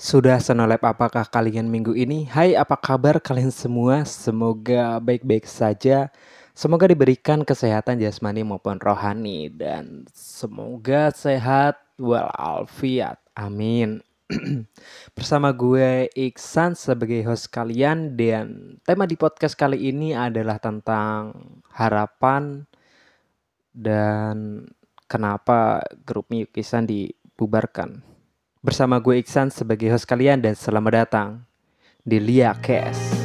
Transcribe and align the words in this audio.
Sudah 0.00 0.40
senolep 0.40 0.80
apakah 0.80 1.28
kalian 1.28 1.68
minggu 1.68 1.92
ini? 1.92 2.24
Hai, 2.24 2.56
apa 2.56 2.72
kabar 2.72 3.20
kalian 3.20 3.52
semua? 3.52 4.00
Semoga 4.08 4.96
baik-baik 4.96 5.44
saja. 5.44 6.08
Semoga 6.56 6.88
diberikan 6.88 7.44
kesehatan 7.44 8.00
jasmani 8.00 8.40
maupun 8.40 8.80
rohani 8.80 9.52
dan 9.52 10.08
semoga 10.16 11.12
sehat 11.12 11.76
walafiat. 12.00 13.20
Amin. 13.36 14.00
Bersama 15.20 15.52
gue 15.52 16.08
Iksan 16.16 16.80
sebagai 16.80 17.20
host 17.28 17.52
kalian 17.52 18.16
dan 18.16 18.80
tema 18.88 19.04
di 19.04 19.20
podcast 19.20 19.52
kali 19.52 19.84
ini 19.92 20.16
adalah 20.16 20.56
tentang 20.56 21.36
harapan 21.76 22.64
dan 23.76 24.64
kenapa 25.04 25.84
grup 26.08 26.32
Miyukisan 26.32 26.88
dibubarkan. 26.88 28.09
Bersama 28.60 29.00
gue 29.00 29.16
Iksan 29.24 29.48
sebagai 29.48 29.88
host 29.88 30.04
kalian 30.04 30.44
dan 30.44 30.52
selamat 30.52 30.92
datang 30.92 31.48
di 32.04 32.20
Lia 32.20 32.52
Cast. 32.60 33.19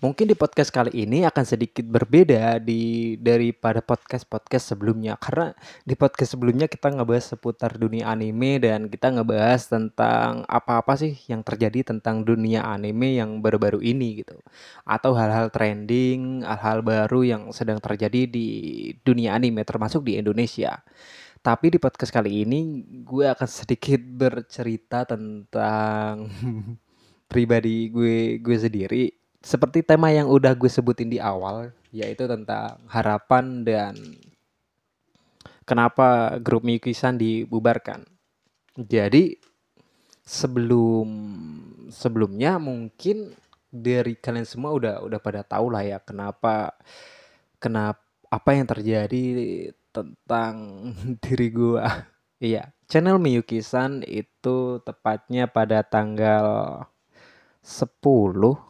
Mungkin 0.00 0.32
di 0.32 0.36
podcast 0.36 0.72
kali 0.72 1.04
ini 1.04 1.28
akan 1.28 1.44
sedikit 1.44 1.84
berbeda 1.84 2.56
di 2.56 3.20
daripada 3.20 3.84
podcast-podcast 3.84 4.72
sebelumnya. 4.72 5.20
Karena 5.20 5.52
di 5.84 5.92
podcast 5.92 6.32
sebelumnya 6.32 6.72
kita 6.72 6.88
ngebahas 6.88 7.36
seputar 7.36 7.76
dunia 7.76 8.08
anime 8.08 8.64
dan 8.64 8.88
kita 8.88 9.12
ngebahas 9.12 9.68
tentang 9.68 10.48
apa-apa 10.48 10.96
sih 10.96 11.12
yang 11.28 11.44
terjadi 11.44 11.92
tentang 11.92 12.24
dunia 12.24 12.64
anime 12.64 13.20
yang 13.20 13.44
baru-baru 13.44 13.84
ini 13.84 14.24
gitu. 14.24 14.40
Atau 14.88 15.12
hal-hal 15.12 15.52
trending, 15.52 16.48
hal-hal 16.48 16.80
baru 16.80 17.20
yang 17.20 17.42
sedang 17.52 17.76
terjadi 17.76 18.24
di 18.24 18.48
dunia 19.04 19.36
anime 19.36 19.68
termasuk 19.68 20.00
di 20.00 20.16
Indonesia. 20.16 20.80
Tapi 21.44 21.76
di 21.76 21.76
podcast 21.76 22.08
kali 22.08 22.48
ini 22.48 22.88
gue 23.04 23.28
akan 23.28 23.48
sedikit 23.52 24.00
bercerita 24.00 25.04
tentang 25.04 26.24
pribadi 27.32 27.92
gue 27.92 28.40
gue 28.40 28.56
sendiri 28.56 29.19
seperti 29.40 29.80
tema 29.80 30.12
yang 30.12 30.28
udah 30.28 30.52
gue 30.52 30.68
sebutin 30.68 31.08
di 31.08 31.16
awal, 31.16 31.72
yaitu 31.90 32.28
tentang 32.28 32.76
harapan 32.92 33.64
dan 33.64 33.94
kenapa 35.64 36.36
grup 36.38 36.60
Miyuki-san 36.62 37.16
dibubarkan. 37.16 38.04
Jadi 38.76 39.36
sebelum 40.22 41.08
sebelumnya 41.90 42.60
mungkin 42.60 43.34
dari 43.70 44.14
kalian 44.14 44.46
semua 44.46 44.70
udah 44.76 44.94
udah 45.02 45.18
pada 45.18 45.42
tahu 45.42 45.74
lah 45.74 45.82
ya 45.82 45.98
kenapa 46.02 46.74
kenapa 47.58 48.02
apa 48.30 48.50
yang 48.54 48.66
terjadi 48.68 49.24
tentang 49.90 50.54
diri 51.24 51.48
gue. 51.50 51.84
Iya, 52.40 52.72
channel 52.88 53.20
Miyuki-san 53.20 54.00
itu 54.06 54.80
tepatnya 54.80 55.44
pada 55.50 55.84
tanggal 55.84 56.80
10 57.60 58.69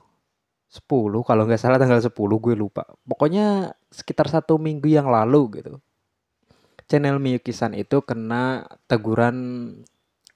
10 0.71 0.87
kalau 1.27 1.43
nggak 1.51 1.59
salah 1.59 1.83
tanggal 1.83 1.99
10 1.99 2.15
gue 2.15 2.55
lupa. 2.55 2.87
Pokoknya 3.03 3.75
sekitar 3.91 4.31
satu 4.31 4.55
minggu 4.55 4.87
yang 4.87 5.11
lalu 5.11 5.59
gitu. 5.59 5.83
Channel 6.87 7.19
Miyuki-san 7.19 7.75
itu 7.75 8.03
kena 8.03 8.67
teguran 8.87 9.37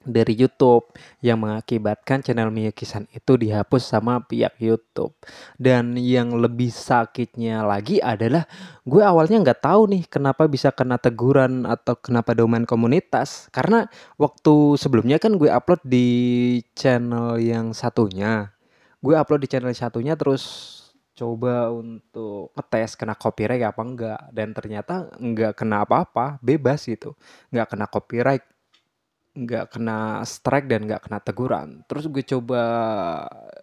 dari 0.05 0.37
YouTube 0.37 0.93
yang 1.19 1.41
mengakibatkan 1.41 2.21
channel 2.21 2.53
Miyuki-san 2.53 3.09
itu 3.11 3.35
dihapus 3.35 3.83
sama 3.89 4.21
pihak 4.23 4.55
YouTube. 4.61 5.17
Dan 5.57 5.97
yang 5.97 6.37
lebih 6.37 6.69
sakitnya 6.69 7.65
lagi 7.65 7.99
adalah 7.99 8.45
gue 8.85 9.01
awalnya 9.01 9.41
nggak 9.41 9.65
tahu 9.65 9.89
nih 9.91 10.03
kenapa 10.05 10.45
bisa 10.45 10.69
kena 10.71 11.01
teguran 11.01 11.65
atau 11.65 11.97
kenapa 11.97 12.37
domain 12.37 12.63
komunitas. 12.63 13.49
Karena 13.49 13.89
waktu 14.15 14.79
sebelumnya 14.79 15.17
kan 15.17 15.35
gue 15.35 15.49
upload 15.49 15.81
di 15.83 16.07
channel 16.77 17.41
yang 17.41 17.73
satunya 17.73 18.54
gue 19.05 19.13
upload 19.13 19.45
di 19.45 19.49
channel 19.49 19.69
satunya 19.77 20.17
terus 20.17 20.73
coba 21.15 21.71
untuk 21.71 22.51
ngetes 22.57 22.97
kena 22.97 23.13
copyright 23.13 23.61
apa 23.61 23.81
enggak. 23.85 24.21
Dan 24.33 24.51
ternyata 24.51 25.13
enggak 25.21 25.53
kena 25.61 25.85
apa-apa 25.85 26.41
bebas 26.41 26.89
gitu. 26.89 27.13
Enggak 27.53 27.67
kena 27.71 27.85
copyright 27.85 28.45
enggak 29.35 29.67
kena 29.67 30.23
strike 30.25 30.67
dan 30.67 30.89
enggak 30.89 31.05
kena 31.05 31.19
teguran. 31.21 31.67
Terus 31.87 32.09
gue 32.09 32.23
coba 32.25 32.61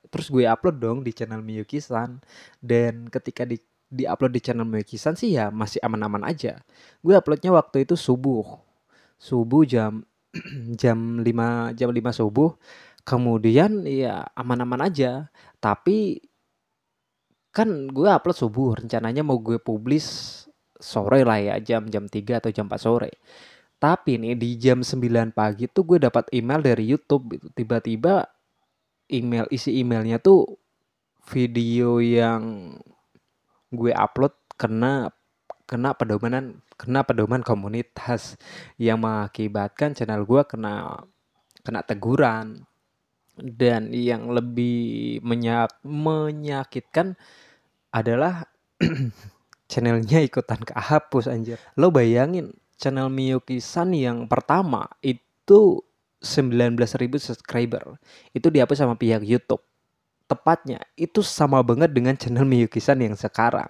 terus 0.08 0.28
gue 0.30 0.44
upload 0.46 0.76
dong 0.78 0.98
di 1.02 1.12
channel 1.16 1.40
Miyuki-san 1.44 2.20
dan 2.60 3.08
ketika 3.10 3.42
di 3.48 3.58
di 3.92 4.08
upload 4.08 4.32
di 4.32 4.40
channel 4.40 4.68
Miyuki-san 4.68 5.16
sih 5.18 5.36
ya 5.36 5.52
masih 5.52 5.80
aman-aman 5.84 6.24
aja. 6.24 6.60
Gue 7.04 7.16
uploadnya 7.18 7.52
waktu 7.52 7.84
itu 7.84 7.98
subuh. 7.98 8.60
Subuh 9.20 9.64
jam 9.68 10.04
jam 10.80 11.20
5 11.20 11.76
jam 11.76 11.88
5 11.92 12.20
subuh 12.20 12.56
Kemudian 13.02 13.82
ya 13.82 14.30
aman-aman 14.38 14.86
aja, 14.86 15.26
tapi 15.58 16.22
kan 17.50 17.90
gue 17.90 18.08
upload 18.08 18.38
subuh, 18.38 18.70
rencananya 18.78 19.20
mau 19.26 19.36
gue 19.42 19.58
publis 19.58 20.06
sore 20.78 21.26
lah 21.26 21.38
ya, 21.38 21.54
jam 21.58 21.86
jam 21.90 22.06
3 22.06 22.38
atau 22.38 22.50
jam 22.54 22.70
4 22.70 22.78
sore. 22.78 23.10
Tapi 23.82 24.22
nih 24.22 24.38
di 24.38 24.54
jam 24.62 24.86
9 24.86 25.34
pagi 25.34 25.66
tuh 25.66 25.82
gue 25.82 25.98
dapat 25.98 26.30
email 26.30 26.62
dari 26.62 26.86
YouTube 26.86 27.34
gitu. 27.34 27.50
Tiba-tiba 27.50 28.22
email 29.10 29.46
isi 29.50 29.82
emailnya 29.82 30.22
tuh 30.22 30.46
video 31.26 31.98
yang 31.98 32.74
gue 33.74 33.92
upload 33.94 34.34
kena 34.54 35.10
kena 35.66 35.96
pedomanan 35.96 36.60
kena 36.76 37.06
pedoman 37.06 37.40
komunitas 37.40 38.36
yang 38.76 39.00
mengakibatkan 39.00 39.94
channel 39.96 40.26
gue 40.26 40.42
kena 40.44 41.02
kena 41.62 41.80
teguran 41.86 42.66
dan 43.40 43.92
yang 43.96 44.28
lebih 44.32 45.18
menyak 45.24 45.72
menyakitkan 45.84 47.16
adalah 47.92 48.48
channelnya 49.70 50.20
ikutan 50.20 50.60
kehapus 50.60 51.32
anjir. 51.32 51.56
Lo 51.80 51.88
bayangin 51.88 52.52
channel 52.76 53.08
Miyuki-san 53.08 53.96
yang 53.96 54.28
pertama 54.28 54.88
itu 55.00 55.80
19.000 56.22 56.78
subscriber. 57.18 57.96
Itu 58.36 58.52
dihapus 58.52 58.84
sama 58.84 58.94
pihak 58.94 59.24
YouTube. 59.24 59.62
Tepatnya 60.28 60.80
itu 60.96 61.20
sama 61.20 61.60
banget 61.60 61.92
dengan 61.92 62.16
channel 62.16 62.48
Miyuki-san 62.48 63.00
yang 63.00 63.16
sekarang. 63.18 63.68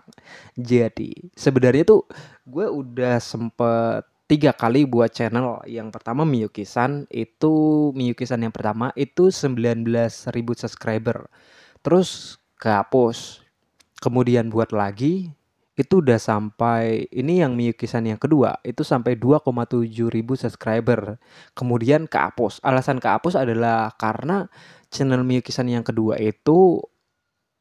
Jadi 0.55 1.33
sebenarnya 1.35 1.83
tuh 1.87 2.07
gue 2.47 2.67
udah 2.67 3.19
sempet 3.19 4.07
tiga 4.33 4.57
kali 4.57 4.89
buat 4.89 5.13
channel. 5.13 5.61
Yang 5.69 5.93
pertama 5.93 6.25
Miyuki-san 6.25 7.05
itu 7.13 7.53
Miyuki-san 7.93 8.41
yang 8.41 8.55
pertama 8.57 8.89
itu 8.97 9.29
19.000 9.29 10.33
subscriber. 10.57 11.29
Terus 11.85 12.41
kehapus. 12.57 13.45
Kemudian 14.01 14.49
buat 14.49 14.73
lagi 14.73 15.37
itu 15.77 16.01
udah 16.01 16.17
sampai 16.17 17.13
ini 17.13 17.45
yang 17.45 17.53
Miyuki-san 17.61 18.09
yang 18.09 18.17
kedua 18.17 18.57
itu 18.65 18.81
sampai 18.81 19.21
2,7 19.21 19.85
ribu 20.09 20.33
subscriber. 20.33 21.21
Kemudian 21.53 22.09
kehapus. 22.09 22.65
Alasan 22.65 23.05
kehapus 23.05 23.37
adalah 23.37 23.93
karena 24.01 24.49
channel 24.89 25.29
Miyuki-san 25.29 25.69
yang 25.69 25.85
kedua 25.85 26.17
itu 26.17 26.81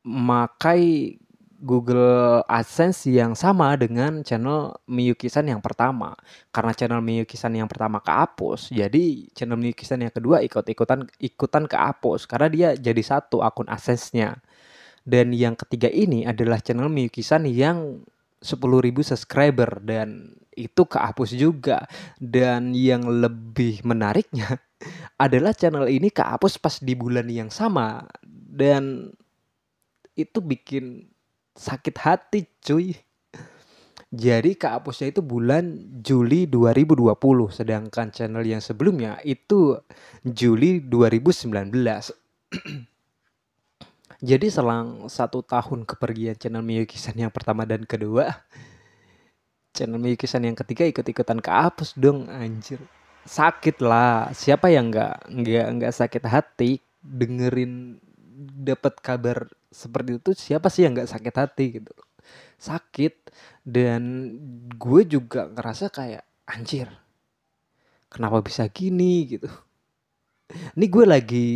makai 0.08 1.20
Google 1.62 2.42
AdSense 2.50 3.06
yang 3.06 3.38
sama 3.38 3.78
dengan 3.78 4.26
channel 4.26 4.74
Miyuki-san 4.90 5.46
yang 5.46 5.62
pertama. 5.62 6.18
Karena 6.50 6.74
channel 6.74 7.06
Miyuki-san 7.06 7.54
yang 7.54 7.70
pertama 7.70 8.02
kehapus, 8.02 8.74
jadi 8.74 9.30
channel 9.38 9.62
Miyuki-san 9.62 10.02
yang 10.02 10.10
kedua 10.10 10.42
ikut-ikutan 10.42 11.06
ikutan 11.22 11.70
kehapus 11.70 12.26
karena 12.26 12.48
dia 12.50 12.70
jadi 12.74 13.02
satu 13.06 13.46
akun 13.46 13.70
AdSense-nya. 13.70 14.42
Dan 15.06 15.38
yang 15.38 15.54
ketiga 15.54 15.90
ini 15.94 16.26
adalah 16.26 16.58
channel 16.66 16.90
Miyuki-san 16.90 17.46
yang 17.46 18.02
10.000 18.42 18.58
subscriber 19.06 19.78
dan 19.86 20.34
itu 20.58 20.82
kehapus 20.82 21.38
juga. 21.38 21.86
Dan 22.18 22.74
yang 22.74 23.06
lebih 23.06 23.86
menariknya 23.86 24.58
adalah 25.30 25.54
channel 25.54 25.86
ini 25.86 26.10
kehapus 26.10 26.58
pas 26.58 26.82
di 26.82 26.98
bulan 26.98 27.30
yang 27.30 27.54
sama 27.54 28.10
dan 28.26 29.14
itu 30.18 30.44
bikin 30.44 31.11
sakit 31.62 31.96
hati 32.02 32.50
cuy. 32.66 32.98
Jadi 34.12 34.60
kehapusnya 34.60 35.16
itu 35.16 35.24
bulan 35.24 35.88
Juli 36.04 36.44
2020 36.44 37.16
sedangkan 37.48 38.12
channel 38.12 38.44
yang 38.44 38.60
sebelumnya 38.60 39.22
itu 39.24 39.80
Juli 40.26 40.84
2019. 40.84 41.48
Jadi 44.22 44.48
selang 44.52 45.08
satu 45.08 45.40
tahun 45.42 45.88
kepergian 45.88 46.36
channel 46.36 46.62
Miyuki-san 46.62 47.16
yang 47.16 47.32
pertama 47.32 47.64
dan 47.64 47.88
kedua, 47.88 48.30
channel 49.72 49.98
Miyuki-san 49.98 50.44
yang 50.44 50.60
ketiga 50.60 50.84
ikut-ikutan 50.86 51.40
kehapus 51.40 51.96
dong 51.96 52.28
anjir. 52.28 52.82
sakit 53.22 53.86
lah 53.86 54.34
siapa 54.34 54.74
yang 54.74 54.90
nggak 54.90 55.30
nggak 55.30 55.68
nggak 55.78 55.94
sakit 55.94 56.26
hati 56.26 56.82
dengerin 57.06 58.02
dapat 58.66 58.98
kabar 58.98 59.46
seperti 59.72 60.20
itu 60.20 60.32
siapa 60.36 60.68
sih 60.68 60.84
yang 60.86 60.94
nggak 60.94 61.10
sakit 61.10 61.36
hati 61.36 61.66
gitu? 61.82 61.94
Sakit 62.62 63.32
dan 63.66 64.36
gue 64.76 65.02
juga 65.08 65.50
ngerasa 65.50 65.90
kayak 65.90 66.24
anjir 66.46 66.92
kenapa 68.12 68.44
bisa 68.44 68.68
gini 68.68 69.40
gitu? 69.40 69.48
Ini 70.76 70.86
gue 70.92 71.06
lagi 71.08 71.50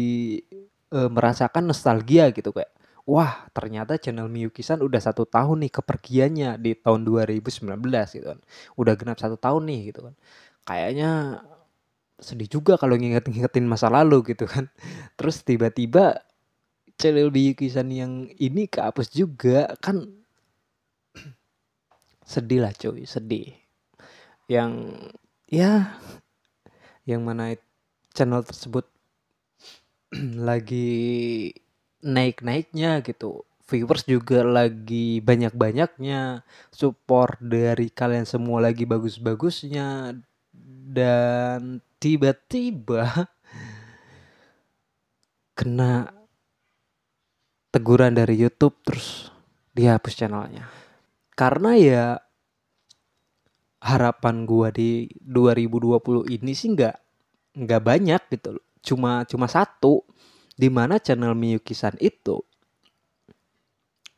uh, 0.95 1.11
merasakan 1.11 1.67
nostalgia 1.67 2.31
gitu 2.31 2.55
kayak 2.55 2.71
wah 3.05 3.45
ternyata 3.53 3.99
channel 4.01 4.31
Miyuki-san 4.31 4.81
udah 4.81 4.97
satu 5.03 5.27
tahun 5.27 5.67
nih 5.67 5.71
kepergiannya 5.77 6.49
di 6.57 6.71
tahun 6.79 7.03
2019 7.03 7.75
gitu 8.15 8.25
kan. 8.31 8.39
Udah 8.79 8.93
genap 8.95 9.19
satu 9.19 9.35
tahun 9.35 9.67
nih 9.67 9.79
gitu 9.93 10.09
kan. 10.09 10.15
Kayaknya 10.65 11.11
sedih 12.15 12.47
juga 12.47 12.79
kalau 12.79 12.95
nginget-ngingetin 12.95 13.67
masa 13.67 13.91
lalu 13.91 14.33
gitu 14.33 14.47
kan. 14.47 14.71
Terus 15.19 15.43
tiba-tiba 15.43 16.23
channel 16.95 17.31
Miyuki-san 17.31 17.91
yang 17.91 18.31
ini 18.39 18.67
kehapus 18.67 19.11
juga 19.11 19.75
kan 19.83 20.07
sedih 22.31 22.63
lah 22.63 22.73
cuy 22.75 23.03
sedih 23.03 23.51
yang 24.45 24.93
ya 25.49 25.97
yang 27.05 27.21
mana 27.21 27.53
channel 28.15 28.41
tersebut 28.41 28.87
lagi 30.47 31.51
naik-naiknya 32.05 33.01
gitu. 33.01 33.41
Viewers 33.65 34.05
juga 34.05 34.45
lagi 34.45 35.25
banyak-banyaknya, 35.25 36.45
support 36.69 37.41
dari 37.41 37.89
kalian 37.89 38.29
semua 38.29 38.61
lagi 38.61 38.85
bagus-bagusnya 38.85 40.13
dan 40.93 41.81
tiba-tiba 41.97 43.09
kena 45.57 46.13
teguran 47.75 48.15
dari 48.15 48.39
YouTube 48.39 48.79
terus 48.87 49.27
dihapus 49.75 50.15
channelnya. 50.15 50.71
Karena 51.35 51.75
ya 51.75 52.05
harapan 53.83 54.47
gua 54.47 54.71
di 54.71 55.11
2020 55.19 56.31
ini 56.31 56.55
sih 56.55 56.71
nggak 56.71 56.95
nggak 57.59 57.81
banyak 57.83 58.21
gitu 58.31 58.55
loh. 58.55 58.65
Cuma 58.79 59.27
cuma 59.27 59.51
satu 59.51 60.07
di 60.55 60.71
mana 60.71 61.03
channel 61.03 61.35
Miyuki-san 61.35 61.99
itu 61.99 62.39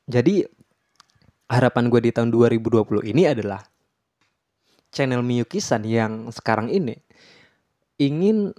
jadi 0.07 0.47
harapan 1.51 1.91
gue 1.91 1.99
di 1.99 2.11
tahun 2.15 2.31
2020 2.31 3.11
ini 3.11 3.27
adalah 3.27 3.59
channel 4.93 5.19
Miyuki-san 5.19 5.83
yang 5.83 6.31
sekarang 6.31 6.71
ini 6.71 6.95
ingin 7.99 8.55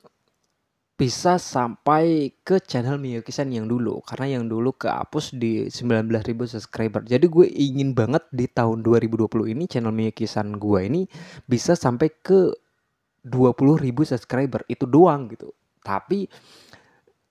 bisa 0.98 1.38
sampai 1.38 2.34
ke 2.42 2.58
channel 2.58 2.98
Miyuki-san 2.98 3.54
yang 3.54 3.70
dulu 3.70 4.02
karena 4.02 4.42
yang 4.42 4.50
dulu 4.50 4.74
kehapus 4.74 5.30
di 5.38 5.70
19.000 5.70 6.10
subscriber. 6.58 7.06
Jadi 7.06 7.30
gue 7.30 7.46
ingin 7.46 7.94
banget 7.94 8.26
di 8.34 8.50
tahun 8.50 8.82
2020 8.82 9.54
ini 9.54 9.70
channel 9.70 9.94
Miyuki-san 9.94 10.58
gue 10.58 10.80
ini 10.82 11.06
bisa 11.46 11.78
sampai 11.78 12.10
ke 12.18 12.50
20.000 13.22 14.10
subscriber 14.10 14.66
itu 14.66 14.90
doang 14.90 15.30
gitu. 15.30 15.54
Tapi 15.86 16.26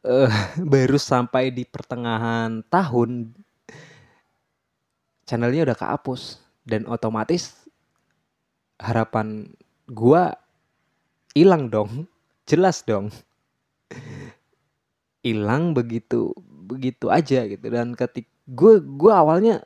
uh, 0.08 0.32
baru 0.74 0.96
sampai 0.96 1.52
di 1.52 1.68
pertengahan 1.68 2.64
tahun 2.72 3.36
channelnya 5.28 5.68
udah 5.68 5.78
kehapus 5.78 6.40
dan 6.64 6.88
otomatis 6.88 7.68
harapan 8.80 9.52
gua 9.92 10.40
hilang 11.36 11.68
dong 11.68 12.08
jelas 12.50 12.80
dong 12.88 13.12
hilang 15.26 15.76
begitu 15.76 16.32
begitu 16.68 17.08
aja 17.12 17.44
gitu. 17.48 17.66
Dan 17.68 17.96
ketik 17.96 18.28
gue 18.48 18.80
gue 18.80 19.14
awalnya 19.14 19.64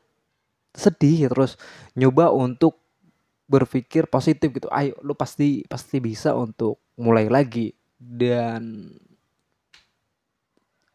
sedih 0.71 1.27
terus 1.27 1.59
nyoba 1.97 2.31
untuk 2.31 2.79
berpikir 3.51 4.07
positif 4.07 4.56
gitu. 4.56 4.71
Ayo 4.71 4.95
lu 5.03 5.12
pasti 5.12 5.68
pasti 5.68 6.00
bisa 6.00 6.31
untuk 6.38 6.79
mulai 6.95 7.27
lagi. 7.27 7.75
Dan 8.01 8.89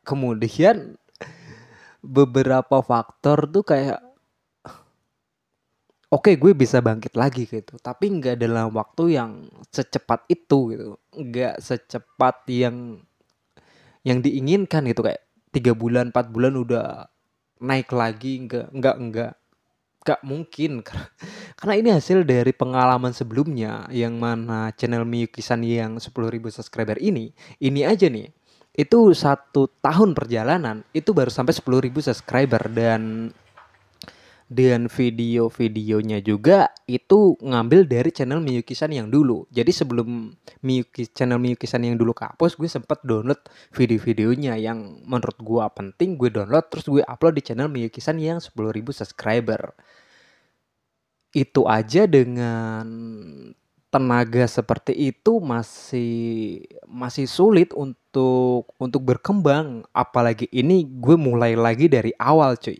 kemudian 0.02 0.96
beberapa 2.00 2.80
faktor 2.80 3.50
tuh 3.50 3.66
kayak 3.66 3.98
oke 6.06 6.30
okay, 6.30 6.34
gue 6.38 6.56
bisa 6.56 6.80
bangkit 6.80 7.12
lagi 7.18 7.44
gitu. 7.44 7.76
Tapi 7.76 8.08
nggak 8.18 8.40
dalam 8.40 8.72
waktu 8.72 9.20
yang 9.20 9.50
secepat 9.68 10.24
itu 10.32 10.58
gitu. 10.72 10.96
Nggak 11.12 11.60
secepat 11.60 12.46
yang 12.48 13.04
yang 14.06 14.22
diinginkan 14.22 14.86
gitu 14.86 15.02
kayak 15.02 15.26
tiga 15.50 15.74
bulan 15.74 16.14
empat 16.14 16.30
bulan 16.30 16.54
udah 16.54 17.10
naik 17.58 17.90
lagi 17.90 18.46
nggak 18.46 18.70
nggak 18.70 18.96
nggak 19.10 19.32
nggak 20.06 20.20
mungkin. 20.22 20.86
Karena 21.58 21.74
ini 21.74 21.88
hasil 21.90 22.22
dari 22.22 22.54
pengalaman 22.54 23.10
sebelumnya 23.10 23.90
yang 23.90 24.14
mana 24.14 24.70
channel 24.78 25.02
Miyuki-san 25.02 25.66
yang 25.66 25.98
10.000 25.98 26.06
subscriber 26.54 26.94
ini 27.02 27.34
ini 27.58 27.82
aja 27.82 28.06
nih 28.06 28.30
itu 28.76 29.16
satu 29.16 29.72
tahun 29.80 30.12
perjalanan 30.12 30.84
itu 30.92 31.16
baru 31.16 31.32
sampai 31.32 31.56
10.000 31.56 31.96
subscriber 32.12 32.62
dan 32.68 33.32
dan 34.46 34.86
video-videonya 34.86 36.22
juga 36.22 36.70
itu 36.86 37.34
ngambil 37.42 37.90
dari 37.90 38.14
channel 38.14 38.38
Miyuki-san 38.38 38.94
yang 38.94 39.10
dulu. 39.10 39.42
Jadi 39.50 39.74
sebelum 39.74 40.30
Miyuki 40.62 41.10
channel 41.10 41.42
Miyuki-san 41.42 41.82
yang 41.82 41.98
dulu 41.98 42.14
kapus, 42.14 42.54
gue 42.54 42.70
sempet 42.70 43.02
download 43.02 43.42
video-videonya 43.74 44.54
yang 44.54 45.02
menurut 45.02 45.34
gue 45.42 45.66
penting, 45.74 46.14
gue 46.14 46.30
download 46.30 46.70
terus 46.70 46.86
gue 46.86 47.02
upload 47.02 47.34
di 47.34 47.42
channel 47.42 47.66
Miyuki-san 47.66 48.22
yang 48.22 48.38
10.000 48.38 48.54
subscriber. 48.94 49.74
Itu 51.34 51.66
aja 51.66 52.06
dengan 52.06 52.86
tenaga 53.90 54.46
seperti 54.46 54.92
itu 54.94 55.42
masih 55.42 56.62
masih 56.86 57.26
sulit 57.26 57.70
untuk 57.72 58.68
untuk 58.76 59.02
berkembang 59.02 59.86
apalagi 59.94 60.50
ini 60.52 60.84
gue 60.84 61.16
mulai 61.16 61.54
lagi 61.54 61.86
dari 61.88 62.10
awal 62.18 62.58
cuy 62.58 62.76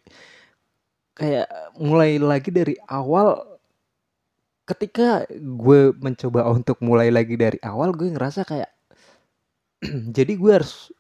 kayak 1.16 1.48
mulai 1.80 2.20
lagi 2.20 2.52
dari 2.52 2.76
awal 2.92 3.40
ketika 4.68 5.24
gue 5.32 5.94
mencoba 5.96 6.44
untuk 6.52 6.76
mulai 6.84 7.08
lagi 7.08 7.38
dari 7.38 7.56
awal 7.64 7.96
gue 7.96 8.12
ngerasa 8.12 8.44
kayak 8.44 8.70
jadi 10.16 10.32
gue 10.36 10.52
harus 10.52 10.92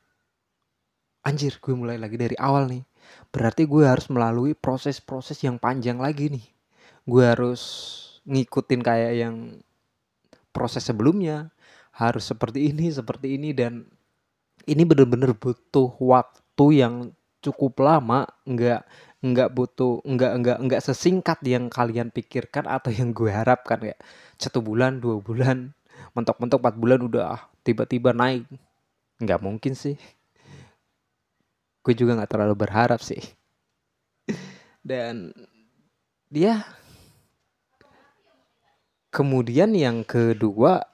anjir 1.26 1.58
gue 1.58 1.74
mulai 1.74 1.98
lagi 1.98 2.14
dari 2.14 2.38
awal 2.38 2.70
nih. 2.70 2.86
Berarti 3.34 3.66
gue 3.66 3.82
harus 3.82 4.06
melalui 4.06 4.54
proses-proses 4.54 5.42
yang 5.42 5.58
panjang 5.58 5.98
lagi 5.98 6.30
nih. 6.30 6.46
Gue 7.02 7.26
harus 7.26 7.62
ngikutin 8.22 8.80
kayak 8.86 9.12
yang 9.26 9.36
proses 10.54 10.86
sebelumnya 10.86 11.50
harus 11.90 12.30
seperti 12.30 12.70
ini 12.70 12.94
seperti 12.94 13.34
ini 13.34 13.50
dan 13.50 13.86
ini 14.66 14.82
benar-benar 14.86 15.34
butuh 15.34 15.90
waktu 15.98 16.66
yang 16.78 16.94
cukup 17.42 17.82
lama. 17.82 18.30
Nggak 18.46 18.86
nggak 19.24 19.52
butuh 19.56 20.04
nggak 20.04 20.32
nggak 20.42 20.58
nggak 20.68 20.82
sesingkat 20.84 21.40
yang 21.44 21.72
kalian 21.72 22.12
pikirkan 22.12 22.68
atau 22.68 22.92
yang 22.92 23.12
gue 23.16 23.32
harapkan 23.32 23.80
ya. 23.82 23.96
Satu 24.36 24.60
bulan 24.60 25.00
dua 25.00 25.20
bulan 25.20 25.72
mentok-mentok 26.12 26.60
empat 26.60 26.76
bulan 26.76 27.00
udah 27.04 27.40
tiba-tiba 27.64 28.12
naik. 28.12 28.44
Nggak 29.20 29.40
mungkin 29.40 29.72
sih. 29.72 29.96
Gue 31.80 31.94
juga 31.94 32.18
nggak 32.18 32.30
terlalu 32.30 32.54
berharap 32.56 33.00
sih. 33.00 33.22
Dan 34.86 35.34
dia 36.30 36.62
Kemudian 39.16 39.72
yang 39.72 40.04
kedua 40.04 40.84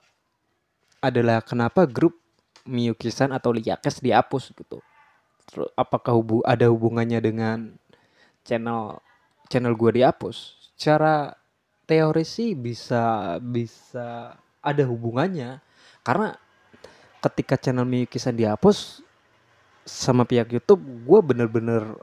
adalah 1.03 1.43
kenapa 1.43 1.91
grup 1.91 2.23
Miyuki-san 2.63 3.35
atau 3.35 3.51
Liyakes 3.51 3.99
dihapus 3.99 4.55
gitu. 4.55 4.79
Apakah 5.75 6.15
hubu 6.15 6.39
ada 6.47 6.71
hubungannya 6.71 7.19
dengan 7.19 7.75
channel 8.43 8.99
channel 9.49 9.75
gue 9.75 10.03
dihapus? 10.03 10.71
Secara 10.75 11.35
teori 11.87 12.25
sih 12.27 12.55
bisa 12.59 13.37
bisa 13.43 14.39
ada 14.63 14.83
hubungannya 14.87 15.59
karena 16.07 16.35
ketika 17.23 17.59
channel 17.59 17.87
Miyuki-san 17.87 18.35
dihapus 18.35 19.03
sama 19.83 20.23
pihak 20.23 20.55
YouTube 20.55 20.83
gue 20.83 21.21
bener-bener 21.23 21.99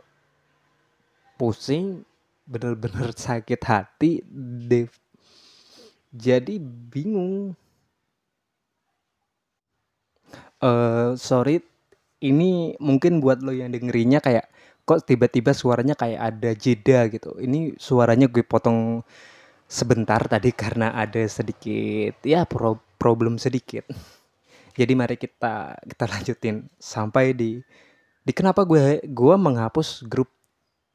pusing 1.39 2.03
bener-bener 2.43 3.15
sakit 3.27 3.62
hati 3.63 4.19
Dev 4.67 4.91
jadi 6.10 6.58
bingung. 6.89 7.53
uh, 10.60 11.13
sorry, 11.15 11.62
ini 12.19 12.75
mungkin 12.81 13.22
buat 13.22 13.39
lo 13.46 13.53
yang 13.53 13.72
dengerinnya 13.72 14.19
kayak 14.19 14.49
kok 14.89 15.05
tiba-tiba 15.05 15.53
suaranya 15.53 15.93
kayak 15.93 16.22
ada 16.34 16.51
jeda 16.58 17.05
gitu. 17.13 17.38
Ini 17.38 17.77
suaranya 17.77 18.25
gue 18.25 18.41
potong 18.41 19.05
sebentar 19.69 20.17
tadi 20.25 20.50
karena 20.62 20.98
ada 20.98 21.22
sedikit 21.29 22.17
ya 22.25 22.50
pro 22.50 22.81
problem 22.98 23.38
sedikit. 23.38 23.86
Jadi 24.79 24.93
mari 24.98 25.13
kita 25.22 25.77
kita 25.86 26.05
lanjutin 26.10 26.65
sampai 26.81 27.38
di 27.38 27.62
di 28.25 28.31
kenapa 28.34 28.65
gue 28.65 29.05
gue 29.05 29.36
menghapus 29.38 30.10
grup 30.10 30.34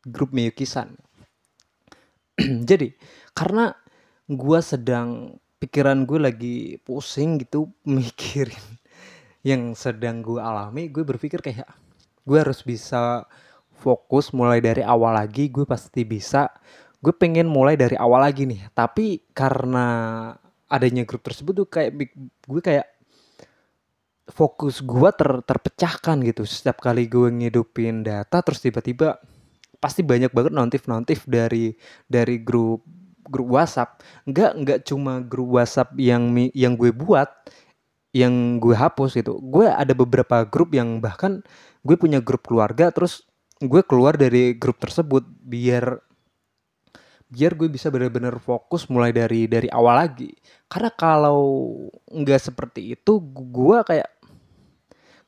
grup 0.02 0.34
Miyuki-san. 0.34 0.98
Jadi 2.68 2.90
karena 3.30 3.70
gue 4.26 4.58
sedang 4.58 5.38
pikiran 5.62 6.02
gue 6.02 6.18
lagi 6.18 6.56
pusing 6.82 7.38
gitu 7.46 7.70
mikirin 7.86 8.58
yang 9.44 9.76
sedang 9.76 10.24
gue 10.24 10.40
alami, 10.40 10.88
gue 10.88 11.04
berpikir 11.04 11.44
kayak 11.44 11.68
gue 12.24 12.38
harus 12.40 12.64
bisa 12.64 13.28
fokus 13.84 14.32
mulai 14.32 14.64
dari 14.64 14.80
awal 14.80 15.12
lagi, 15.12 15.52
gue 15.52 15.68
pasti 15.68 16.08
bisa. 16.08 16.48
Gue 17.04 17.12
pengen 17.12 17.44
mulai 17.44 17.76
dari 17.76 18.00
awal 18.00 18.24
lagi 18.24 18.48
nih, 18.48 18.72
tapi 18.72 19.28
karena 19.36 19.86
adanya 20.72 21.04
grup 21.04 21.20
tersebut 21.20 21.52
tuh 21.52 21.68
kayak 21.68 21.92
gue 22.48 22.62
kayak 22.64 22.88
fokus 24.32 24.80
gue 24.80 25.10
ter, 25.12 25.30
terpecahkan 25.44 26.16
gitu. 26.24 26.48
Setiap 26.48 26.80
kali 26.80 27.04
gue 27.04 27.28
ngidupin 27.28 28.00
data 28.00 28.40
terus 28.40 28.64
tiba-tiba 28.64 29.20
pasti 29.76 30.00
banyak 30.00 30.32
banget 30.32 30.56
notif-notif 30.56 31.28
dari 31.28 31.76
dari 32.08 32.40
grup 32.40 32.80
grup 33.28 33.48
WhatsApp. 33.52 34.00
Nggak 34.24 34.52
nggak 34.64 34.78
cuma 34.88 35.20
grup 35.20 35.60
WhatsApp 35.60 35.92
yang 36.00 36.32
yang 36.56 36.72
gue 36.80 36.88
buat 36.88 37.28
yang 38.16 38.56
gue 38.62 38.72
hapus 38.72 39.20
gitu. 39.20 39.36
Gue 39.44 39.68
ada 39.68 39.92
beberapa 39.92 40.46
grup 40.48 40.72
yang 40.72 41.04
bahkan 41.04 41.44
gue 41.84 41.96
punya 42.00 42.24
grup 42.24 42.48
keluarga 42.48 42.88
terus 42.88 43.28
gue 43.66 43.82
keluar 43.86 44.14
dari 44.18 44.56
grup 44.56 44.80
tersebut 44.80 45.24
biar 45.24 45.98
biar 47.24 47.58
gue 47.58 47.66
bisa 47.66 47.90
benar-benar 47.90 48.38
fokus 48.38 48.86
mulai 48.86 49.10
dari 49.10 49.50
dari 49.50 49.66
awal 49.72 50.06
lagi. 50.06 50.30
Karena 50.70 50.90
kalau 50.94 51.40
nggak 52.06 52.40
seperti 52.52 52.94
itu 52.94 53.12
gue 53.34 53.78
kayak 53.82 54.10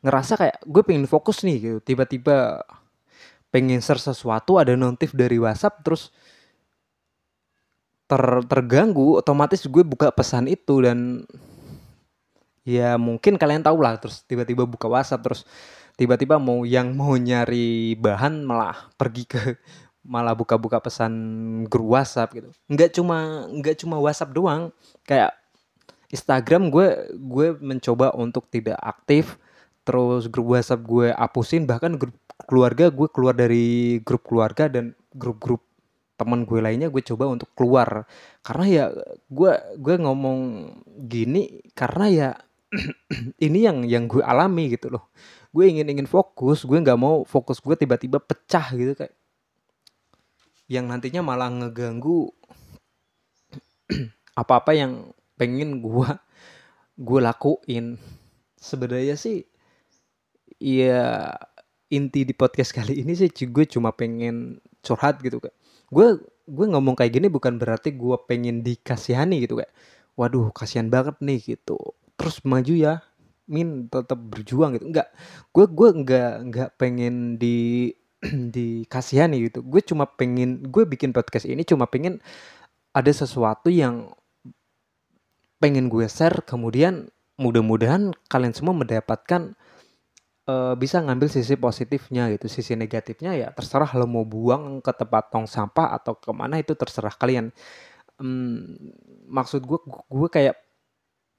ngerasa 0.07 0.33
kayak 0.38 0.57
gue 0.62 0.83
pengen 0.87 1.07
fokus 1.11 1.43
nih 1.43 1.57
gitu. 1.59 1.78
Tiba-tiba 1.83 2.62
pengen 3.50 3.81
share 3.81 4.02
sesuatu 4.02 4.61
ada 4.61 4.76
notif 4.76 5.16
dari 5.16 5.40
WhatsApp 5.40 5.83
terus 5.83 6.12
ter 8.07 8.23
terganggu 8.47 9.19
otomatis 9.19 9.66
gue 9.66 9.83
buka 9.83 10.14
pesan 10.14 10.47
itu 10.47 10.78
dan 10.78 11.26
ya 12.62 12.95
mungkin 12.99 13.35
kalian 13.35 13.66
tahu 13.66 13.83
lah 13.83 13.99
terus 13.99 14.23
tiba-tiba 14.26 14.62
buka 14.62 14.87
WhatsApp 14.87 15.23
terus 15.26 15.43
tiba-tiba 15.97 16.37
mau 16.37 16.62
yang 16.69 16.93
mau 16.93 17.17
nyari 17.17 17.97
bahan 17.97 18.45
malah 18.45 18.76
pergi 19.00 19.25
ke 19.25 19.43
malah 20.07 20.38
buka-buka 20.38 20.79
pesan 20.79 21.12
grup 21.67 21.99
WhatsApp 21.99 22.31
gitu. 22.37 22.49
Nggak 22.71 22.91
cuma 22.95 23.49
nggak 23.50 23.76
cuma 23.83 23.97
WhatsApp 23.99 24.37
doang. 24.37 24.71
Kayak 25.03 25.35
Instagram 26.12 26.71
gue 26.71 27.11
gue 27.19 27.49
mencoba 27.59 28.15
untuk 28.15 28.47
tidak 28.47 28.79
aktif. 28.79 29.41
Terus 29.83 30.31
grup 30.31 30.55
WhatsApp 30.55 30.87
gue 30.87 31.11
hapusin. 31.11 31.67
Bahkan 31.67 31.99
grup 31.99 32.15
keluarga 32.47 32.93
gue 32.93 33.09
keluar 33.11 33.35
dari 33.35 33.99
grup 34.05 34.23
keluarga 34.23 34.71
dan 34.71 34.95
grup-grup 35.11 35.65
teman 36.17 36.49
gue 36.49 36.61
lainnya 36.62 36.88
gue 36.88 37.03
coba 37.03 37.26
untuk 37.26 37.50
keluar. 37.59 38.07
Karena 38.47 38.65
ya 38.71 38.85
gue 39.26 39.53
gue 39.81 39.95
ngomong 39.99 40.38
gini 41.11 41.67
karena 41.75 42.07
ya 42.07 42.31
ini 43.47 43.59
yang 43.67 43.83
yang 43.83 44.07
gue 44.07 44.23
alami 44.23 44.71
gitu 44.71 44.91
loh 44.95 45.11
gue 45.56 45.64
ingin 45.64 45.88
ingin 45.88 46.04
fokus 46.04 46.68
gue 46.68 46.76
nggak 46.76 47.00
mau 47.00 47.25
fokus 47.25 47.64
gue 47.64 47.72
tiba-tiba 47.72 48.20
pecah 48.20 48.68
gitu 48.76 48.92
kayak 48.92 49.16
yang 50.68 50.90
nantinya 50.90 51.25
malah 51.25 51.48
ngeganggu 51.48 52.28
apa-apa 54.40 54.76
yang 54.76 54.92
pengen 55.38 55.80
gue 55.80 56.10
gue 56.96 57.20
lakuin. 57.20 58.00
Sebenarnya 58.56 59.14
sih 59.14 59.44
Iya 60.56 61.36
inti 61.92 62.25
di 62.25 62.32
podcast 62.32 62.72
kali 62.72 63.04
ini 63.04 63.12
sih 63.12 63.28
gue 63.28 63.64
cuma 63.68 63.92
pengen 63.92 64.56
curhat 64.80 65.20
gitu 65.20 65.36
kayak 65.36 65.52
gue 65.92 66.06
gue 66.48 66.66
ngomong 66.72 66.96
kayak 66.96 67.12
gini 67.12 67.28
bukan 67.28 67.60
berarti 67.60 67.92
gue 67.92 68.16
pengen 68.25 68.64
dikasihani 68.64 69.44
gitu 69.44 69.60
kayak 69.60 69.70
waduh 70.16 70.48
kasihan 70.56 70.88
banget 70.88 71.20
nih 71.20 71.38
gitu. 71.44 71.76
Terus 72.16 72.40
maju 72.48 72.72
ya 72.72 73.04
min 73.47 73.87
tetap 73.87 74.19
berjuang 74.19 74.79
gitu 74.79 74.91
enggak 74.91 75.09
gue 75.55 75.65
gue 75.71 75.88
enggak 76.03 76.33
enggak 76.43 76.69
pengen 76.79 77.38
di 77.38 77.91
dikasihani 78.55 79.50
gitu 79.50 79.62
gue 79.62 79.83
cuma 79.83 80.07
pengen 80.07 80.67
gue 80.67 80.83
bikin 80.85 81.15
podcast 81.15 81.47
ini 81.47 81.62
cuma 81.62 81.87
pengen 81.87 82.19
ada 82.97 83.12
sesuatu 83.12 83.71
yang 83.71 84.11
pengen 85.62 85.88
gue 85.88 86.05
share 86.11 86.45
kemudian 86.45 87.09
mudah-mudahan 87.37 88.17
kalian 88.33 88.57
semua 88.57 88.73
mendapatkan 88.73 89.57
uh, 90.49 90.75
bisa 90.79 91.03
ngambil 91.03 91.29
sisi 91.29 91.55
positifnya 91.59 92.33
gitu, 92.33 92.47
sisi 92.49 92.73
negatifnya 92.79 93.37
ya 93.37 93.49
terserah 93.53 93.91
lo 93.99 94.07
mau 94.09 94.25
buang 94.25 94.81
ke 94.81 94.93
tempat 94.95 95.29
tong 95.29 95.45
sampah 95.45 95.93
atau 96.00 96.17
ke 96.17 96.31
mana 96.33 96.62
itu 96.62 96.73
terserah 96.73 97.12
kalian. 97.12 97.53
Um, 98.17 98.65
maksud 99.29 99.61
gue 99.69 99.79
gue 100.09 100.29
kayak 100.33 100.57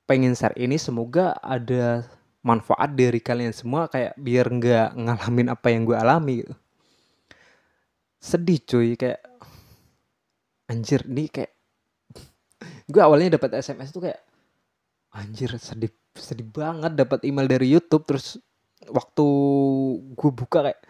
pengen 0.08 0.34
share 0.34 0.56
ini 0.56 0.80
semoga 0.80 1.36
ada 1.44 2.08
manfaat 2.40 2.96
dari 2.96 3.20
kalian 3.20 3.52
semua 3.52 3.92
kayak 3.92 4.16
biar 4.16 4.48
nggak 4.48 4.96
ngalamin 4.96 5.52
apa 5.52 5.68
yang 5.68 5.84
gue 5.84 5.98
alami. 6.00 6.36
Gitu. 6.42 6.56
Sedih 8.18 8.60
cuy 8.64 8.96
kayak 8.96 9.22
anjir 10.72 11.04
nih 11.04 11.28
kayak 11.28 11.52
gue 12.92 13.02
awalnya 13.04 13.36
dapat 13.36 13.60
SMS 13.60 13.92
tuh 13.92 14.08
kayak 14.08 14.24
anjir 15.12 15.52
sedih 15.60 15.92
sedih 16.16 16.48
banget 16.48 16.96
dapat 16.96 17.28
email 17.28 17.52
dari 17.52 17.68
YouTube. 17.68 18.08
Terus 18.08 18.40
waktu 18.88 19.26
gue 20.16 20.32
buka 20.32 20.72
kayak 20.72 20.82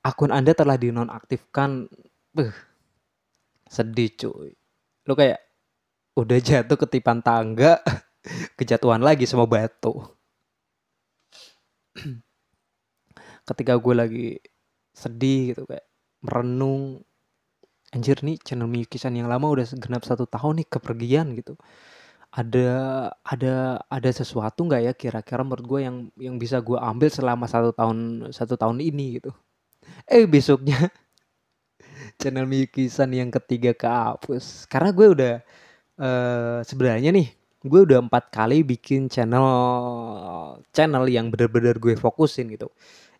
akun 0.00 0.32
anda 0.32 0.56
telah 0.56 0.80
dinonaktifkan. 0.80 1.84
Beuh, 2.32 2.56
sedih 3.68 4.08
cuy. 4.16 4.56
Lu 5.04 5.12
kayak 5.12 5.44
udah 6.16 6.38
jatuh 6.40 6.80
ketipan 6.80 7.20
tangga 7.22 7.78
kejatuhan 8.58 9.02
lagi 9.02 9.24
sama 9.24 9.44
batu. 9.48 10.04
Ketika 13.48 13.74
gue 13.80 13.94
lagi 13.96 14.26
sedih 14.92 15.54
gitu 15.54 15.62
kayak 15.68 15.86
merenung 16.24 17.00
anjir 17.94 18.20
nih 18.20 18.36
channel 18.42 18.68
Miyuki-san 18.68 19.16
yang 19.16 19.30
lama 19.30 19.48
udah 19.48 19.64
genap 19.78 20.04
satu 20.04 20.28
tahun 20.28 20.60
nih 20.64 20.68
kepergian 20.68 21.26
gitu. 21.38 21.56
Ada 22.28 22.68
ada 23.24 23.80
ada 23.88 24.10
sesuatu 24.12 24.68
nggak 24.68 24.82
ya 24.84 24.92
kira-kira 24.92 25.40
menurut 25.46 25.64
gue 25.64 25.80
yang 25.86 25.96
yang 26.20 26.36
bisa 26.36 26.60
gue 26.60 26.76
ambil 26.76 27.08
selama 27.08 27.48
satu 27.48 27.72
tahun 27.72 28.28
satu 28.34 28.54
tahun 28.60 28.84
ini 28.84 29.22
gitu? 29.22 29.32
Eh 30.04 30.28
besoknya 30.28 30.92
channel 32.20 32.44
Miyuki-san 32.44 33.10
yang 33.14 33.30
ketiga 33.32 33.72
kehapus. 33.72 34.68
Karena 34.68 34.90
gue 34.92 35.06
udah 35.08 35.34
uh, 36.00 36.60
sebenarnya 36.66 37.10
nih 37.14 37.37
gue 37.64 37.80
udah 37.86 38.06
empat 38.06 38.30
kali 38.30 38.62
bikin 38.62 39.10
channel 39.10 39.46
channel 40.70 41.04
yang 41.10 41.32
benar-benar 41.32 41.78
gue 41.82 41.98
fokusin 41.98 42.52
gitu 42.54 42.70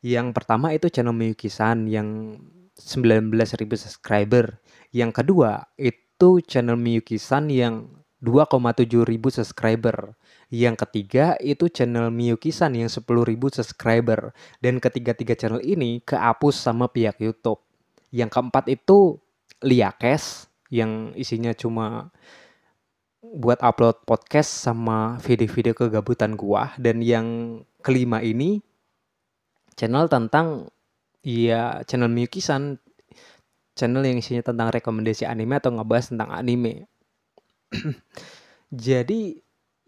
yang 0.04 0.30
pertama 0.30 0.70
itu 0.70 0.86
channel 0.90 1.16
Miyuki-san 1.16 1.90
yang 1.90 2.38
19.000 2.78 3.34
subscriber 3.74 4.62
yang 4.94 5.10
kedua 5.10 5.66
itu 5.74 6.38
channel 6.46 6.78
Miyuki-san 6.78 7.50
yang 7.50 7.98
2,7 8.18 9.06
ribu 9.06 9.30
subscriber. 9.30 10.18
Yang 10.50 10.82
ketiga 10.86 11.38
itu 11.38 11.70
channel 11.70 12.10
Miyuki-san 12.10 12.74
yang 12.74 12.90
10 12.90 13.06
ribu 13.22 13.46
subscriber. 13.46 14.34
Dan 14.58 14.82
ketiga-tiga 14.82 15.38
channel 15.38 15.62
ini 15.62 16.02
kehapus 16.02 16.58
sama 16.58 16.90
pihak 16.90 17.22
YouTube. 17.22 17.62
Yang 18.10 18.30
keempat 18.34 18.64
itu 18.66 19.22
Liakes 19.62 20.46
yang 20.70 21.10
isinya 21.18 21.50
cuma 21.54 22.14
buat 23.22 23.58
upload 23.62 24.06
podcast 24.06 24.50
sama 24.50 25.18
video-video 25.22 25.74
kegabutan 25.74 26.38
gua. 26.38 26.74
Dan 26.78 27.02
yang 27.02 27.60
kelima 27.82 28.22
ini 28.22 28.62
channel 29.74 30.06
tentang 30.06 30.70
ya 31.22 31.82
channel 31.86 32.10
Miyuki-san 32.10 32.78
channel 33.78 34.02
yang 34.02 34.18
isinya 34.18 34.42
tentang 34.42 34.74
rekomendasi 34.74 35.22
anime 35.22 35.58
atau 35.58 35.70
ngebahas 35.70 36.10
tentang 36.10 36.34
anime 36.34 36.90
Jadi 38.68 39.38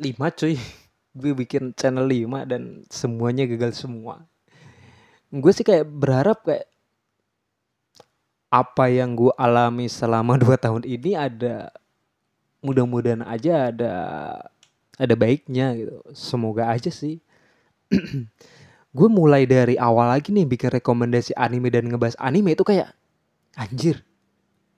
lima 0.01 0.33
cuy. 0.33 0.57
Gue 1.19 1.35
bikin 1.35 1.75
channel 1.75 2.07
lima 2.07 2.47
dan 2.47 2.87
semuanya 2.87 3.43
gagal 3.51 3.83
semua. 3.83 4.23
Gue 5.31 5.51
sih 5.51 5.67
kayak 5.67 5.91
berharap 5.91 6.47
kayak 6.47 6.71
apa 8.51 8.91
yang 8.91 9.15
gue 9.15 9.35
alami 9.35 9.87
selama 9.91 10.39
dua 10.43 10.55
tahun 10.59 10.87
ini 10.87 11.19
ada 11.19 11.71
mudah-mudahan 12.61 13.25
aja 13.25 13.73
ada 13.73 13.93
ada 15.01 15.15
baiknya 15.17 15.75
gitu. 15.77 15.97
Semoga 16.13 16.69
aja 16.73 16.93
sih. 16.93 17.21
gue 18.91 19.09
mulai 19.09 19.47
dari 19.47 19.79
awal 19.79 20.11
lagi 20.11 20.35
nih 20.35 20.47
bikin 20.47 20.71
rekomendasi 20.83 21.31
anime 21.39 21.71
dan 21.71 21.87
ngebahas 21.87 22.19
anime 22.19 22.59
itu 22.59 22.67
kayak 22.67 22.91
anjir 23.55 24.03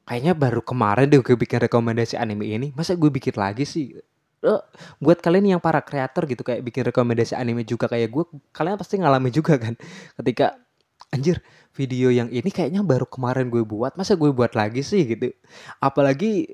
kayaknya 0.05 0.37
baru 0.37 0.61
kemarin 0.61 1.09
deh 1.09 1.25
gue 1.25 1.37
bikin 1.37 1.65
rekomendasi 1.65 2.21
anime 2.21 2.45
ini 2.45 2.69
masa 2.77 2.93
gue 2.93 3.09
bikin 3.09 3.33
lagi 3.41 3.65
sih 3.65 3.97
uh, 4.45 4.61
buat 5.01 5.17
kalian 5.25 5.57
yang 5.57 5.63
para 5.65 5.81
kreator 5.81 6.29
gitu 6.29 6.45
kayak 6.45 6.61
bikin 6.61 6.85
rekomendasi 6.93 7.33
anime 7.33 7.65
juga 7.65 7.89
kayak 7.89 8.13
gue 8.13 8.25
kalian 8.53 8.77
pasti 8.77 9.01
ngalami 9.01 9.33
juga 9.33 9.57
kan 9.57 9.75
ketika 10.21 10.61
anjir 11.09 11.41
video 11.73 12.13
yang 12.13 12.29
ini 12.29 12.53
kayaknya 12.53 12.85
baru 12.85 13.09
kemarin 13.09 13.49
gue 13.49 13.65
buat 13.65 13.97
masa 13.97 14.13
gue 14.13 14.29
buat 14.29 14.53
lagi 14.53 14.85
sih 14.85 15.09
gitu 15.09 15.33
apalagi 15.81 16.53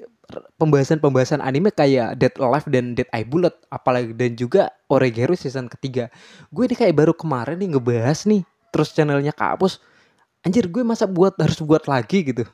pembahasan-pembahasan 0.60 1.40
anime 1.40 1.72
kayak 1.72 2.20
Dead 2.20 2.34
Alive 2.36 2.68
dan 2.68 2.92
Dead 2.92 3.08
Eye 3.16 3.24
Bullet 3.24 3.54
apalagi 3.72 4.12
dan 4.12 4.36
juga 4.36 4.68
Oregairu 4.92 5.32
season 5.32 5.66
ketiga. 5.72 6.12
Gue 6.52 6.68
ini 6.68 6.76
kayak 6.76 6.94
baru 6.96 7.12
kemarin 7.16 7.56
nih 7.56 7.76
ngebahas 7.76 8.28
nih 8.28 8.44
terus 8.68 8.92
channelnya 8.92 9.32
kapus 9.32 9.80
anjir 10.44 10.68
gue 10.68 10.84
masa 10.84 11.08
buat 11.08 11.34
harus 11.40 11.58
buat 11.64 11.88
lagi 11.88 12.28
gitu. 12.28 12.44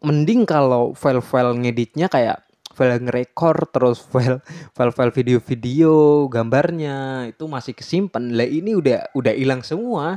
Mending 0.00 0.48
kalau 0.48 0.96
file-file 0.96 1.52
ngeditnya 1.58 2.08
kayak 2.08 2.40
file 2.72 3.02
ngerekor 3.02 3.66
terus 3.74 3.98
file 3.98 4.38
file-file 4.72 5.10
video-video 5.10 6.24
gambarnya 6.30 7.28
itu 7.28 7.44
masih 7.50 7.74
kesimpan. 7.74 8.32
Lah 8.32 8.46
ini 8.46 8.78
udah 8.78 9.12
udah 9.12 9.32
hilang 9.34 9.60
semua. 9.60 10.16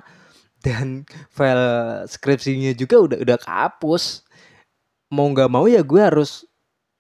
Dan 0.61 1.09
file 1.33 2.05
skripsinya 2.05 2.77
juga 2.77 3.01
udah 3.01 3.17
udah 3.17 3.38
kehapus 3.41 4.21
mau 5.12 5.27
nggak 5.27 5.50
mau 5.51 5.68
ya 5.68 5.84
gue 5.84 6.01
harus 6.01 6.48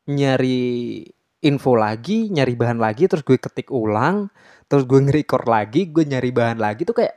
nyari 0.07 1.03
info 1.41 1.73
lagi 1.73 2.29
nyari 2.29 2.53
bahan 2.53 2.77
lagi 2.77 3.07
terus 3.07 3.23
gue 3.23 3.39
ketik 3.39 3.71
ulang 3.71 4.29
terus 4.67 4.85
gue 4.85 4.99
nge-record 4.99 5.47
lagi 5.47 5.89
gue 5.89 6.03
nyari 6.05 6.29
bahan 6.29 6.59
lagi 6.59 6.83
tuh 6.83 6.95
kayak 6.95 7.15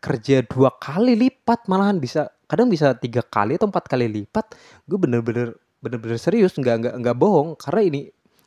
kerja 0.00 0.46
dua 0.46 0.70
kali 0.78 1.18
lipat 1.18 1.66
malahan 1.66 1.98
bisa 1.98 2.30
kadang 2.46 2.70
bisa 2.70 2.94
tiga 2.94 3.22
kali 3.26 3.58
atau 3.58 3.66
empat 3.68 3.84
kali 3.90 4.06
lipat. 4.06 4.54
Gue 4.86 4.98
bener-bener 4.98 5.58
bener-bener 5.82 6.18
serius 6.18 6.54
nggak 6.56 6.76
nggak 6.82 6.94
nggak 7.02 7.16
bohong 7.18 7.58
karena 7.58 7.82
ini 7.84 8.00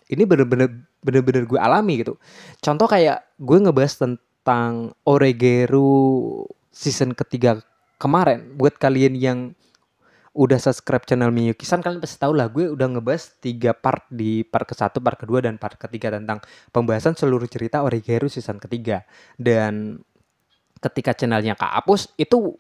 ini 0.09 0.23
bener-bener 0.25 0.87
bener-bener 1.03 1.43
gue 1.45 1.59
alami 1.59 2.01
gitu. 2.01 2.15
Contoh 2.63 2.87
kayak 2.89 3.27
gue 3.37 3.57
ngebahas 3.59 3.93
tentang 3.99 4.95
Oregeru 5.05 6.47
season 6.71 7.13
ketiga 7.13 7.59
kemarin 7.99 8.55
buat 8.55 8.79
kalian 8.79 9.13
yang 9.19 9.39
udah 10.37 10.59
subscribe 10.61 11.05
channel 11.09 11.33
Miyuki-san 11.33 11.81
kalian 11.81 12.01
pasti 12.01 12.21
tahu 12.21 12.37
lah 12.37 12.47
gue 12.53 12.69
udah 12.69 12.87
ngebahas 12.97 13.41
tiga 13.41 13.73
part 13.73 14.05
di 14.13 14.45
part 14.45 14.69
ke 14.69 14.77
satu, 14.77 15.01
part 15.01 15.17
kedua 15.17 15.41
dan 15.41 15.57
part 15.57 15.75
ketiga 15.77 16.13
tentang 16.13 16.43
pembahasan 16.69 17.17
seluruh 17.17 17.49
cerita 17.49 17.81
Origeru 17.81 18.29
season 18.29 18.61
ketiga. 18.61 19.03
Dan 19.35 20.01
ketika 20.79 21.17
channelnya 21.17 21.57
kehapus 21.57 22.13
itu 22.15 22.55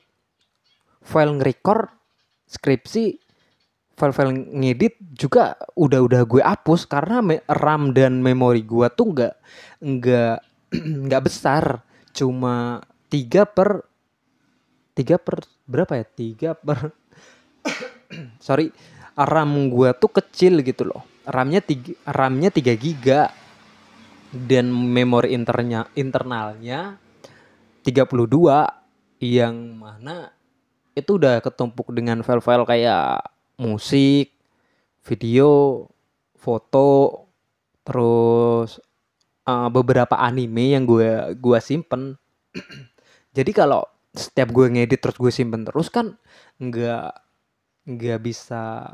file 1.05 1.37
nge-record 1.39 1.87
skripsi 2.49 3.29
file-file 3.99 4.31
ngedit 4.31 4.95
juga 5.11 5.59
udah-udah 5.75 6.23
gue 6.23 6.39
hapus 6.39 6.87
karena 6.87 7.19
RAM 7.51 7.91
dan 7.91 8.23
memori 8.23 8.63
gue 8.63 8.87
tuh 8.95 9.11
nggak 9.11 9.33
nggak 9.83 10.37
nggak 11.05 11.23
besar. 11.27 11.83
Cuma 12.15 12.79
tiga 13.11 13.43
per 13.43 13.83
tiga 14.95 15.19
per 15.19 15.43
berapa 15.67 15.99
ya? 15.99 16.05
Tiga 16.07 16.49
per 16.55 16.95
sorry 18.45 18.71
RAM 19.19 19.69
gue 19.69 19.89
tuh 19.97 20.11
kecil 20.11 20.63
gitu 20.63 20.87
loh 20.87 21.03
RAM-nya 21.29 21.61
tiga 21.61 21.93
RAM-nya 22.09 22.49
3 22.49 22.73
giga 22.79 23.29
dan 24.33 24.69
memori 24.69 25.33
internya 25.33 25.89
internalnya 25.93 26.97
32 27.85 28.13
yang 29.19 29.55
mana 29.77 30.31
itu 30.93 31.15
udah 31.15 31.39
ketumpuk 31.39 31.89
dengan 31.95 32.21
file-file 32.25 32.67
kayak 32.67 33.23
musik, 33.59 34.35
video, 35.03 35.85
foto, 36.35 37.25
terus 37.83 38.79
uh, 39.47 39.67
beberapa 39.71 40.15
anime 40.19 40.75
yang 40.75 40.83
gue 40.83 41.35
gua 41.39 41.59
simpen. 41.63 42.19
Jadi 43.37 43.51
kalau 43.55 43.83
setiap 44.11 44.49
gue 44.51 44.65
ngedit 44.67 44.99
terus 44.99 45.17
gue 45.21 45.31
simpen 45.31 45.63
terus 45.63 45.87
kan 45.87 46.17
nggak 46.57 47.28
nggak 47.89 48.21
bisa 48.21 48.93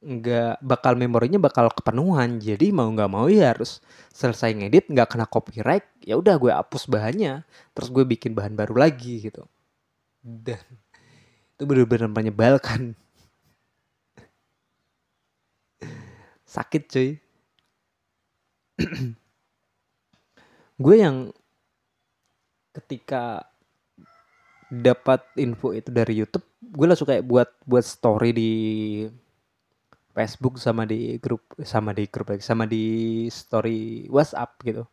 nggak 0.00 0.64
bakal 0.64 0.96
memorinya 0.96 1.36
bakal 1.36 1.68
kepenuhan. 1.68 2.40
Jadi 2.40 2.72
mau 2.72 2.88
nggak 2.88 3.10
mau 3.12 3.28
ya 3.28 3.52
harus 3.52 3.84
selesai 4.16 4.56
ngedit 4.56 4.88
nggak 4.88 5.12
kena 5.12 5.28
copyright 5.28 5.84
ya 6.00 6.16
udah 6.16 6.40
gue 6.40 6.48
hapus 6.48 6.88
bahannya 6.88 7.44
terus 7.76 7.92
gue 7.92 8.08
bikin 8.08 8.32
bahan 8.32 8.56
baru 8.56 8.80
lagi 8.80 9.28
gitu. 9.28 9.44
Dan 10.24 10.64
itu 11.56 11.62
benar-benar 11.68 12.08
menyebalkan. 12.08 12.96
Sakit 16.56 16.82
cuy. 16.88 17.20
Gue 20.80 20.96
yang 20.96 21.28
ketika 22.72 23.44
dapat 24.72 25.20
info 25.36 25.76
itu 25.76 25.92
dari 25.92 26.16
YouTube 26.16 26.49
gue 26.60 26.86
langsung 26.86 27.08
kayak 27.08 27.24
buat 27.24 27.48
buat 27.64 27.84
story 27.84 28.30
di 28.36 28.52
Facebook 30.12 30.60
sama 30.60 30.84
di 30.84 31.16
grup 31.16 31.42
sama 31.64 31.96
di 31.96 32.04
grup 32.10 32.36
sama 32.44 32.64
di 32.68 32.84
story 33.32 34.06
WhatsApp 34.12 34.60
gitu. 34.64 34.84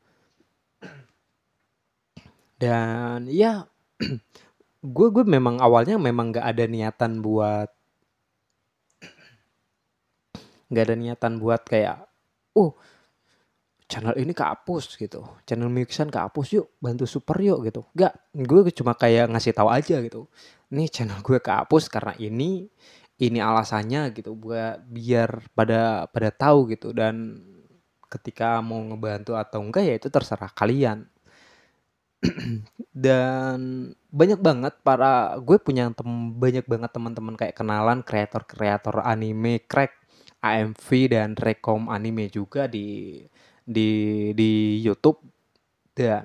Dan 2.58 3.28
ya 3.30 3.68
gue 4.96 5.08
gue 5.12 5.26
memang 5.28 5.60
awalnya 5.60 6.00
memang 6.00 6.32
nggak 6.32 6.48
ada 6.48 6.66
niatan 6.66 7.20
buat 7.20 7.70
nggak 10.68 10.84
ada 10.84 10.96
niatan 10.96 11.34
buat 11.40 11.62
kayak 11.64 12.08
oh 12.56 12.76
channel 13.88 14.16
ini 14.20 14.36
kehapus 14.36 15.00
gitu. 15.00 15.24
Channel 15.48 15.72
mixan 15.72 16.12
kehapus 16.12 16.48
yuk 16.60 16.68
bantu 16.84 17.08
super 17.08 17.40
yuk 17.40 17.64
gitu. 17.72 17.82
Nggak 17.96 18.14
gue 18.36 18.72
cuma 18.76 18.94
kayak 18.94 19.32
ngasih 19.32 19.56
tahu 19.56 19.72
aja 19.72 20.04
gitu. 20.04 20.28
Nih 20.76 20.92
channel 20.92 21.20
gue 21.24 21.40
kehapus 21.40 21.88
karena 21.88 22.14
ini 22.20 22.68
ini 23.18 23.40
alasannya 23.42 24.14
gitu 24.14 24.38
buat 24.38 24.84
biar 24.92 25.48
pada 25.56 26.06
pada 26.12 26.30
tahu 26.36 26.76
gitu. 26.76 26.92
Dan 26.92 27.40
ketika 28.12 28.60
mau 28.60 28.80
ngebantu 28.84 29.36
atau 29.40 29.64
enggak 29.64 29.84
ya 29.88 29.96
itu 29.96 30.08
terserah 30.12 30.52
kalian. 30.52 31.08
Dan 32.92 33.92
banyak 34.12 34.40
banget 34.42 34.74
para 34.84 35.38
gue 35.40 35.58
punya 35.62 35.88
tem 35.94 36.10
banyak 36.36 36.66
banget 36.66 36.92
teman-teman 36.92 37.36
kayak 37.38 37.56
kenalan 37.56 38.02
kreator-kreator 38.02 39.06
anime 39.06 39.62
crack 39.70 39.94
AMV 40.42 40.88
dan 41.12 41.30
rekom 41.38 41.90
anime 41.90 42.30
juga 42.30 42.66
di 42.70 43.22
di 43.68 44.32
di 44.32 44.80
YouTube 44.80 45.20
dan 45.92 46.24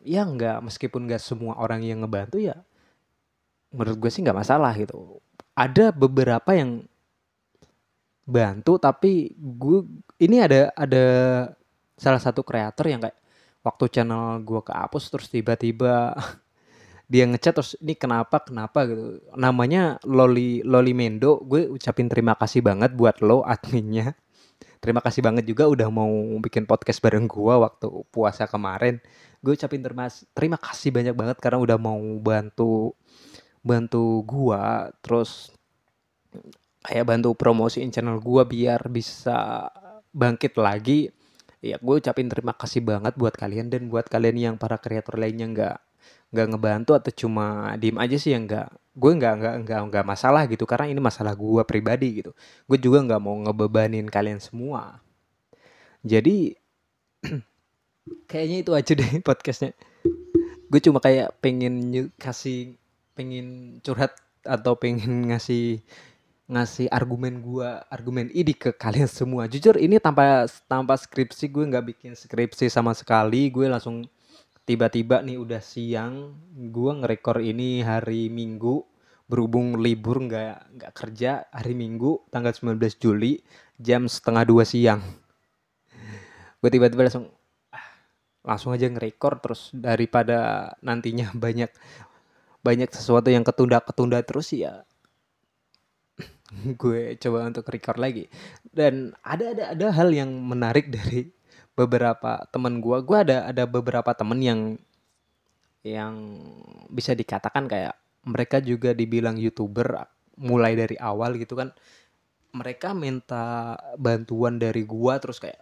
ya 0.00 0.24
nggak 0.24 0.64
meskipun 0.64 1.04
nggak 1.04 1.20
semua 1.20 1.60
orang 1.60 1.84
yang 1.84 2.00
ngebantu 2.00 2.40
ya 2.40 2.56
menurut 3.76 4.00
gue 4.00 4.10
sih 4.10 4.24
nggak 4.24 4.38
masalah 4.40 4.72
gitu. 4.72 5.20
Ada 5.52 5.92
beberapa 5.92 6.56
yang 6.56 6.88
bantu 8.24 8.80
tapi 8.80 9.36
gue 9.36 9.84
ini 10.20 10.40
ada 10.40 10.72
ada 10.72 11.04
salah 11.96 12.20
satu 12.20 12.40
kreator 12.44 12.88
yang 12.88 13.00
kayak 13.04 13.18
waktu 13.64 13.84
channel 13.92 14.40
gue 14.44 14.60
kehapus 14.64 15.04
terus 15.12 15.28
tiba-tiba 15.28 16.16
dia 17.12 17.24
ngechat 17.28 17.52
terus 17.56 17.72
ini 17.84 17.92
kenapa 17.96 18.40
kenapa? 18.40 18.88
gitu. 18.88 19.20
Namanya 19.36 20.00
Loli 20.08 20.64
Loli 20.64 20.92
Mendo. 20.96 21.44
Gue 21.44 21.68
ucapin 21.68 22.08
terima 22.08 22.32
kasih 22.32 22.64
banget 22.64 22.96
buat 22.96 23.20
lo 23.20 23.44
adminnya 23.44 24.16
terima 24.78 25.02
kasih 25.02 25.22
banget 25.22 25.44
juga 25.46 25.66
udah 25.68 25.88
mau 25.90 26.10
bikin 26.42 26.64
podcast 26.64 27.02
bareng 27.02 27.26
gue 27.26 27.54
waktu 27.54 27.88
puasa 28.10 28.46
kemarin. 28.50 29.02
Gue 29.42 29.54
ucapin 29.54 29.82
terima 29.82 30.10
terima 30.34 30.58
kasih 30.58 30.90
banyak 30.90 31.14
banget 31.14 31.36
karena 31.38 31.58
udah 31.62 31.78
mau 31.78 31.98
bantu 32.18 32.98
bantu 33.68 34.24
gua. 34.24 34.88
Terus 35.04 35.52
kayak 36.82 37.04
bantu 37.04 37.34
promosiin 37.36 37.92
channel 37.92 38.22
gua 38.22 38.48
biar 38.48 38.88
bisa 38.88 39.68
bangkit 40.14 40.56
lagi. 40.56 41.10
Ya 41.58 41.76
gue 41.82 41.98
ucapin 41.98 42.30
terima 42.30 42.54
kasih 42.54 42.86
banget 42.86 43.18
buat 43.18 43.34
kalian 43.34 43.66
dan 43.66 43.90
buat 43.90 44.06
kalian 44.06 44.36
yang 44.38 44.54
para 44.62 44.78
kreator 44.78 45.18
lainnya 45.18 45.46
nggak 45.50 45.78
nggak 46.28 46.46
ngebantu 46.54 46.92
atau 46.92 47.12
cuma 47.12 47.72
diem 47.80 47.96
aja 47.96 48.16
sih 48.20 48.36
yang 48.36 48.44
nggak 48.44 48.68
gue 48.98 49.12
nggak 49.14 49.34
nggak 49.40 49.54
nggak 49.64 49.80
nggak 49.92 50.04
masalah 50.06 50.42
gitu. 50.50 50.64
Karena 50.68 50.86
ini 50.92 51.00
masalah 51.00 51.32
gue 51.32 51.62
pribadi 51.64 52.22
gitu. 52.22 52.30
Gue 52.68 52.78
juga 52.80 53.04
nggak 53.04 53.20
mau 53.22 53.36
ngebebanin 53.48 54.06
kalian 54.10 54.40
semua. 54.42 55.00
Jadi 56.04 56.54
kayaknya 58.30 58.56
itu 58.64 58.72
aja 58.76 58.92
deh 58.92 59.10
podcastnya. 59.28 59.72
Gue 60.68 60.80
cuma 60.84 61.00
kayak 61.00 61.32
pengen 61.40 62.12
kasih 62.20 62.76
pengen 63.16 63.78
curhat 63.82 64.14
atau 64.46 64.78
pengen 64.78 65.24
ngasih 65.32 65.82
ngasih 66.48 66.88
argumen 66.88 67.44
gua 67.44 67.84
argumen 67.92 68.32
ini 68.32 68.56
ke 68.56 68.72
kalian 68.72 69.08
semua. 69.08 69.44
Jujur 69.44 69.76
ini 69.76 70.00
tanpa 70.00 70.48
tanpa 70.64 70.96
skripsi 70.96 71.44
gue 71.52 71.64
nggak 71.68 71.84
bikin 71.92 72.12
skripsi 72.16 72.72
sama 72.72 72.96
sekali. 72.96 73.52
Gue 73.52 73.68
langsung 73.68 74.08
tiba-tiba 74.68 75.24
nih 75.24 75.40
udah 75.40 75.64
siang 75.64 76.36
gue 76.52 76.92
ngerekor 77.00 77.40
ini 77.40 77.80
hari 77.80 78.28
minggu 78.28 78.84
berhubung 79.24 79.80
libur 79.80 80.20
nggak 80.20 80.76
nggak 80.76 80.92
kerja 80.92 81.48
hari 81.48 81.72
minggu 81.72 82.28
tanggal 82.28 82.52
19 82.52 82.76
Juli 83.00 83.40
jam 83.80 84.04
setengah 84.04 84.44
dua 84.44 84.68
siang. 84.68 85.00
Gue 86.60 86.68
tiba-tiba 86.68 87.08
langsung 87.08 87.32
ah, 87.72 87.88
langsung 88.44 88.76
aja 88.76 88.92
nge-record 88.92 89.38
terus 89.40 89.72
daripada 89.72 90.72
nantinya 90.84 91.32
banyak 91.44 91.72
banyak 92.60 92.92
sesuatu 92.92 93.32
yang 93.32 93.48
ketunda-ketunda 93.48 94.20
terus 94.20 94.52
ya. 94.52 94.84
Gue 96.80 97.16
coba 97.16 97.48
untuk 97.48 97.64
record 97.72 97.96
lagi. 97.96 98.28
Dan 98.68 99.16
ada 99.24 99.56
ada 99.56 99.64
ada 99.72 99.86
hal 99.96 100.12
yang 100.12 100.28
menarik 100.28 100.92
dari 100.92 101.37
beberapa 101.78 102.42
temen 102.50 102.82
gue 102.82 102.98
gue 103.06 103.18
ada 103.22 103.46
ada 103.46 103.62
beberapa 103.70 104.10
temen 104.10 104.42
yang 104.42 104.60
yang 105.86 106.14
bisa 106.90 107.14
dikatakan 107.14 107.70
kayak 107.70 107.94
mereka 108.26 108.58
juga 108.58 108.92
dibilang 108.92 109.38
youtuber 109.38 110.04
mulai 110.38 110.74
dari 110.74 110.98
awal 110.98 111.38
gitu 111.38 111.54
kan. 111.58 111.70
Mereka 112.52 112.96
minta 112.96 113.76
bantuan 114.00 114.56
dari 114.56 114.82
gua 114.88 115.20
terus 115.20 115.36
kayak 115.36 115.60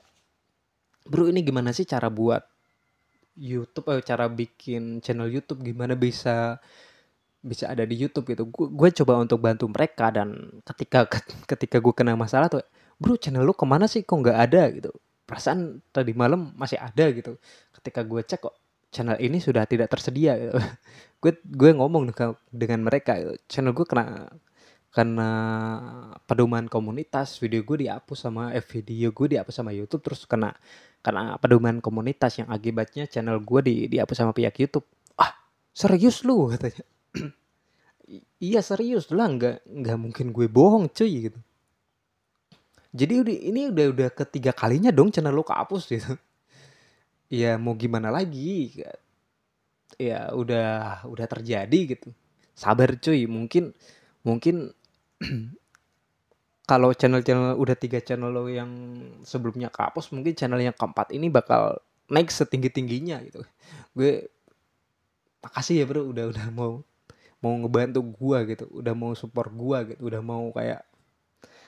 bro 1.06 1.26
ini 1.30 1.42
gimana 1.42 1.74
sih 1.74 1.86
cara 1.86 2.06
buat 2.10 2.42
YouTube 3.36 3.90
eh, 3.94 4.02
cara 4.06 4.26
bikin 4.30 5.02
channel 5.02 5.28
YouTube? 5.28 5.62
Gimana 5.66 5.98
bisa 5.98 6.58
bisa 7.42 7.70
ada 7.70 7.82
di 7.84 7.98
YouTube? 7.98 8.26
Gitu. 8.32 8.46
Gue 8.50 8.88
coba 9.02 9.18
untuk 9.20 9.42
bantu 9.42 9.66
mereka 9.70 10.10
dan 10.14 10.62
ketika 10.64 11.06
ketika 11.50 11.76
gue 11.82 11.94
kena 11.94 12.14
masalah 12.18 12.48
tuh 12.48 12.64
bro 12.96 13.18
channel 13.18 13.44
lu 13.44 13.52
ke 13.54 13.66
mana 13.68 13.86
sih? 13.90 14.02
Kok 14.06 14.18
nggak 14.22 14.38
ada? 14.50 14.62
Gitu 14.72 14.90
perasaan 15.26 15.82
tadi 15.90 16.14
malam 16.14 16.54
masih 16.54 16.78
ada 16.78 17.10
gitu. 17.10 17.36
Ketika 17.74 18.06
gue 18.06 18.22
cek 18.22 18.40
kok 18.40 18.56
channel 18.94 19.18
ini 19.18 19.42
sudah 19.42 19.66
tidak 19.66 19.90
tersedia 19.90 20.38
gitu. 20.38 20.54
gue 21.22 21.32
gue 21.42 21.70
ngomong 21.74 22.14
dengan 22.54 22.80
mereka 22.86 23.18
gitu. 23.18 23.34
channel 23.50 23.74
gue 23.74 23.84
kena 23.84 24.30
karena 24.94 25.30
pedoman 26.24 26.70
komunitas. 26.70 27.36
Video 27.42 27.66
gue 27.66 27.84
dihapus 27.84 28.18
sama 28.30 28.54
eh, 28.54 28.62
video 28.62 29.10
gue 29.10 29.36
dihapus 29.36 29.54
sama 29.60 29.74
YouTube. 29.74 30.06
Terus 30.06 30.24
kena 30.24 30.54
karena 31.02 31.36
pedoman 31.42 31.82
komunitas 31.82 32.38
yang 32.40 32.48
akibatnya 32.48 33.10
channel 33.10 33.42
gue 33.42 33.60
di 33.66 33.74
dihapus 33.90 34.16
sama 34.16 34.32
pihak 34.32 34.54
YouTube. 34.62 34.86
Ah 35.18 35.34
serius 35.74 36.22
lu? 36.22 36.54
Katanya. 36.54 36.86
Iya 38.38 38.62
serius 38.62 39.10
lah. 39.10 39.26
Nggak 39.26 39.66
nggak 39.66 39.98
mungkin 39.98 40.30
gue 40.30 40.46
bohong 40.46 40.86
cuy 40.94 41.26
gitu 41.26 41.42
jadi 42.94 43.22
ini 43.26 43.72
udah 43.72 43.86
udah 43.92 44.08
ketiga 44.14 44.54
kalinya 44.54 44.94
dong 44.94 45.10
channel 45.10 45.34
lo 45.34 45.42
kehapus 45.46 45.84
gitu. 45.90 46.14
Ya 47.26 47.58
mau 47.58 47.74
gimana 47.74 48.06
lagi? 48.14 48.86
Ya 49.98 50.30
udah 50.30 51.02
udah 51.10 51.26
terjadi 51.26 51.98
gitu. 51.98 52.14
Sabar 52.54 52.94
cuy. 53.02 53.26
Mungkin 53.26 53.74
mungkin 54.22 54.70
kalau 56.70 56.94
channel-channel 56.94 57.58
udah 57.58 57.74
tiga 57.74 57.98
channel 57.98 58.30
lo 58.30 58.46
yang 58.46 58.70
sebelumnya 59.26 59.74
kapus 59.74 60.14
mungkin 60.14 60.38
channel 60.38 60.62
yang 60.62 60.74
keempat 60.78 61.10
ini 61.10 61.26
bakal 61.26 61.82
naik 62.06 62.30
setinggi 62.30 62.70
tingginya 62.70 63.18
gitu. 63.26 63.42
Gue 63.90 64.30
makasih 65.42 65.82
ya 65.82 65.84
bro 65.86 66.06
udah 66.06 66.30
udah 66.30 66.46
mau 66.54 66.86
mau 67.42 67.54
ngebantu 67.58 68.00
gua 68.02 68.42
gitu. 68.48 68.66
Udah 68.70 68.94
mau 68.94 69.12
support 69.14 69.50
gua 69.54 69.86
gitu. 69.86 70.00
Udah 70.06 70.22
mau 70.22 70.50
kayak 70.50 70.82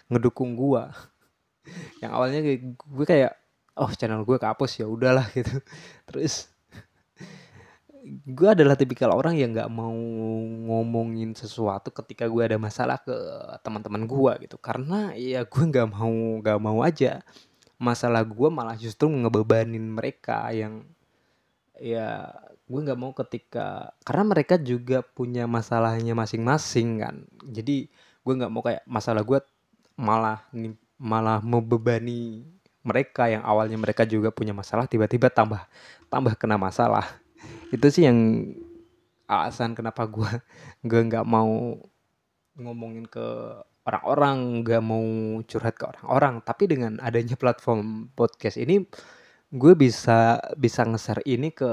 ngedukung 0.09 0.57
gua. 0.57 0.92
Yang 2.01 2.12
awalnya 2.12 2.40
gue 2.75 3.07
kayak 3.07 3.33
oh 3.79 3.90
channel 3.94 4.27
gue 4.27 4.37
kapus 4.40 4.83
ya 4.83 4.87
udahlah 4.90 5.29
gitu. 5.38 5.62
Terus 6.11 6.51
gue 8.09 8.49
adalah 8.49 8.73
tipikal 8.73 9.12
orang 9.12 9.37
yang 9.37 9.53
nggak 9.53 9.68
mau 9.68 9.92
ngomongin 10.68 11.37
sesuatu 11.37 11.92
ketika 11.92 12.25
gue 12.25 12.40
ada 12.40 12.57
masalah 12.57 12.99
ke 12.99 13.14
teman-teman 13.62 14.05
gue 14.09 14.33
gitu. 14.49 14.57
Karena 14.59 15.12
ya 15.14 15.44
gue 15.47 15.62
nggak 15.62 15.88
mau 15.88 16.12
nggak 16.42 16.59
mau 16.59 16.79
aja. 16.83 17.23
Masalah 17.79 18.27
gue 18.27 18.49
malah 18.51 18.75
justru 18.75 19.07
ngebebanin 19.07 19.85
mereka 19.87 20.51
yang 20.51 20.83
ya 21.79 22.27
gue 22.68 22.81
nggak 22.85 22.99
mau 22.99 23.14
ketika 23.14 23.94
karena 24.03 24.25
mereka 24.27 24.59
juga 24.59 25.01
punya 25.01 25.47
masalahnya 25.47 26.12
masing-masing 26.18 26.88
kan. 27.01 27.16
Jadi 27.47 27.87
gue 28.25 28.35
nggak 28.35 28.53
mau 28.53 28.62
kayak 28.64 28.83
masalah 28.85 29.23
gue 29.23 29.38
malah 29.98 30.46
malah 30.94 31.42
membebani 31.42 32.46
mereka 32.87 33.26
yang 33.26 33.42
awalnya 33.42 33.74
mereka 33.74 34.06
juga 34.06 34.30
punya 34.30 34.54
masalah 34.54 34.87
tiba-tiba 34.87 35.28
tambah 35.28 35.66
tambah 36.06 36.38
kena 36.38 36.56
masalah. 36.56 37.04
Itu 37.74 37.90
sih 37.90 38.06
yang 38.06 38.48
alasan 39.28 39.74
kenapa 39.74 40.06
gue 40.06 40.30
gue 40.88 41.00
nggak 41.02 41.26
mau 41.26 41.76
ngomongin 42.58 43.04
ke 43.11 43.26
orang-orang 43.84 44.62
nggak 44.62 44.82
mau 44.82 45.04
curhat 45.44 45.74
ke 45.74 45.84
orang-orang. 45.84 46.40
Tapi 46.46 46.64
dengan 46.70 46.92
adanya 47.02 47.34
platform 47.34 48.14
podcast 48.14 48.56
ini 48.56 48.87
gue 49.48 49.72
bisa 49.74 50.38
bisa 50.61 50.84
nge-share 50.84 51.24
ini 51.24 51.50
ke 51.50 51.72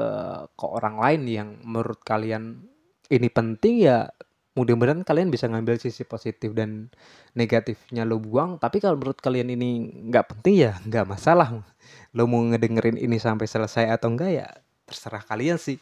ke 0.55 0.65
orang 0.65 0.95
lain 0.95 1.21
yang 1.27 1.49
menurut 1.61 1.99
kalian 2.07 2.63
ini 3.11 3.27
penting 3.29 3.83
ya 3.83 4.09
mudah-mudahan 4.55 5.03
kalian 5.03 5.27
bisa 5.27 5.51
ngambil 5.51 5.75
sisi 5.75 6.07
positif 6.07 6.55
dan 6.55 6.87
negatifnya 7.35 8.07
lo 8.07 8.23
buang. 8.23 8.55
Tapi 8.55 8.79
kalau 8.79 8.95
menurut 8.95 9.19
kalian 9.19 9.51
ini 9.51 9.91
nggak 10.07 10.31
penting 10.31 10.55
ya 10.63 10.79
nggak 10.87 11.05
masalah. 11.05 11.59
Lo 12.15 12.23
mau 12.25 12.39
ngedengerin 12.39 12.95
ini 12.95 13.19
sampai 13.19 13.45
selesai 13.51 13.91
atau 13.91 14.15
enggak 14.15 14.31
ya 14.31 14.47
terserah 14.87 15.21
kalian 15.27 15.59
sih. 15.59 15.75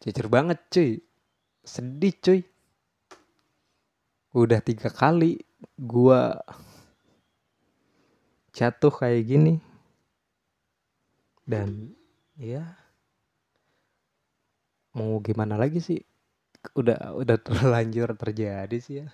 Jujur 0.00 0.32
banget 0.32 0.56
cuy. 0.72 1.04
Sedih 1.60 2.16
cuy. 2.24 2.40
Udah 4.32 4.64
tiga 4.64 4.88
kali 4.88 5.44
gua 5.76 6.40
jatuh 8.56 8.90
kayak 8.90 9.28
gini. 9.28 9.54
Dan 11.44 11.92
ya 12.40 12.87
mau 14.98 15.22
gimana 15.22 15.54
lagi 15.54 15.78
sih? 15.78 16.02
Udah 16.74 17.14
udah 17.14 17.38
terlanjur 17.38 18.10
terjadi 18.22 18.78
sih 18.82 19.06
ya. 19.06 19.08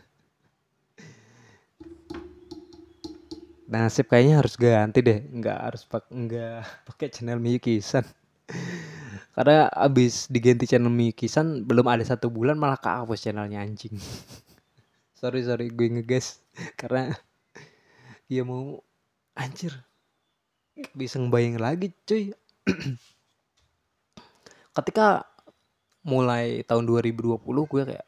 Nasib 3.69 4.09
kayaknya 4.09 4.41
harus 4.41 4.57
ganti 4.57 5.05
deh. 5.05 5.21
Nggak 5.29 5.59
harus 5.61 5.85
pak 5.85 6.09
nggak 6.09 6.65
pakai 6.89 7.13
channel 7.13 7.37
Miyuki-san 7.37 8.09
karena 9.35 9.67
abis 9.75 10.31
diganti 10.31 10.71
channel 10.71 10.95
Miyuki-san 10.95 11.67
belum 11.67 11.91
ada 11.91 12.07
satu 12.07 12.31
bulan 12.31 12.55
malah 12.55 12.79
kehapus 12.79 13.27
channelnya 13.27 13.67
anjing. 13.67 13.99
Sorry 15.19 15.43
sorry 15.43 15.73
gue 15.73 15.89
ngegas. 15.89 16.45
Karena 16.77 17.17
dia 18.29 18.45
mau 18.45 18.77
anjir 19.35 19.73
bisa 20.93 21.17
ngebayang 21.17 21.59
lagi 21.59 21.97
cuy. 22.05 22.37
Ketika 24.77 25.25
mulai 26.05 26.63
tahun 26.69 26.85
2020 26.85 27.41
gue 27.45 27.83
kayak 27.89 28.07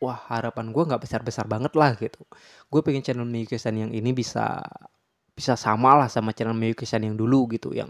wah 0.00 0.18
harapan 0.28 0.70
gue 0.72 0.82
nggak 0.84 1.02
besar-besar 1.02 1.48
banget 1.48 1.72
lah 1.72 1.96
gitu. 1.96 2.20
Gue 2.68 2.80
pengen 2.84 3.00
channel 3.00 3.24
Miyuki-san 3.24 3.76
yang 3.76 3.90
ini 3.92 4.12
bisa 4.12 4.60
bisa 5.32 5.56
sama 5.56 5.96
lah 5.96 6.08
sama 6.12 6.32
channel 6.36 6.56
Miyuki-san 6.56 7.04
yang 7.04 7.16
dulu 7.16 7.48
gitu 7.52 7.72
yang 7.72 7.88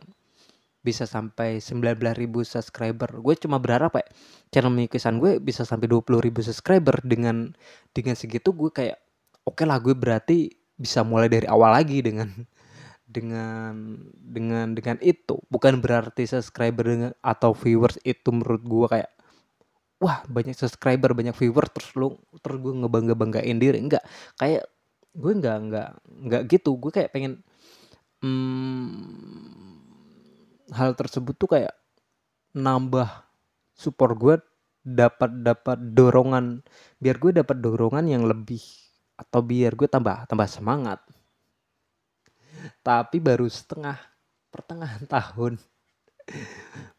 bisa 0.86 1.02
sampai 1.02 1.58
19 1.58 1.98
ribu 2.14 2.46
subscriber. 2.46 3.10
Gue 3.18 3.34
cuma 3.34 3.58
berharap 3.58 3.98
ya 3.98 4.06
channel 4.54 4.70
Miyuki-san 4.70 5.18
gue 5.18 5.42
bisa 5.42 5.66
sampai 5.66 5.90
20 5.90 6.22
ribu 6.22 6.40
subscriber 6.46 7.02
dengan 7.02 7.50
dengan 7.90 8.14
segitu 8.14 8.54
gue 8.54 8.70
kayak 8.70 8.98
oke 9.42 9.58
okay 9.58 9.66
lah 9.66 9.82
gue 9.82 9.94
berarti 9.98 10.54
bisa 10.78 11.02
mulai 11.02 11.26
dari 11.26 11.50
awal 11.50 11.74
lagi 11.74 12.04
dengan 12.06 12.30
dengan 13.16 13.98
dengan 14.14 14.78
dengan 14.78 14.96
itu. 15.02 15.42
Bukan 15.50 15.82
berarti 15.82 16.22
subscriber 16.26 16.86
dengan 16.86 17.10
atau 17.18 17.50
viewers 17.50 17.98
itu 18.06 18.30
menurut 18.30 18.62
gue 18.62 18.86
kayak 18.86 19.10
wah 19.96 20.20
banyak 20.28 20.52
subscriber 20.52 21.16
banyak 21.16 21.32
viewer 21.36 21.64
terus 21.72 21.90
lu 21.96 22.16
terus 22.44 22.58
gue 22.60 22.72
ngebangga 22.72 23.14
banggain 23.16 23.56
diri. 23.56 23.80
Enggak 23.80 24.04
kayak 24.36 24.68
gue 25.16 25.32
enggak 25.32 25.56
enggak 25.60 25.88
enggak 26.06 26.42
gitu. 26.52 26.76
Gue 26.76 26.92
kayak 26.92 27.10
pengen 27.12 27.40
hmm, 28.20 29.80
hal 30.76 30.92
tersebut 30.92 31.34
tuh 31.36 31.48
kayak 31.56 31.74
nambah 32.56 33.08
support 33.76 34.16
gue 34.16 34.36
dapat 34.86 35.42
dapat 35.42 35.78
dorongan 35.98 36.62
biar 37.02 37.16
gue 37.18 37.42
dapat 37.42 37.58
dorongan 37.58 38.06
yang 38.06 38.22
lebih 38.22 38.62
atau 39.18 39.40
biar 39.42 39.74
gue 39.74 39.88
tambah 39.88 40.28
tambah 40.28 40.48
semangat. 40.48 41.00
Tapi 42.84 43.16
baru 43.20 43.48
setengah 43.48 43.96
pertengahan 44.52 45.04
tahun 45.14 45.56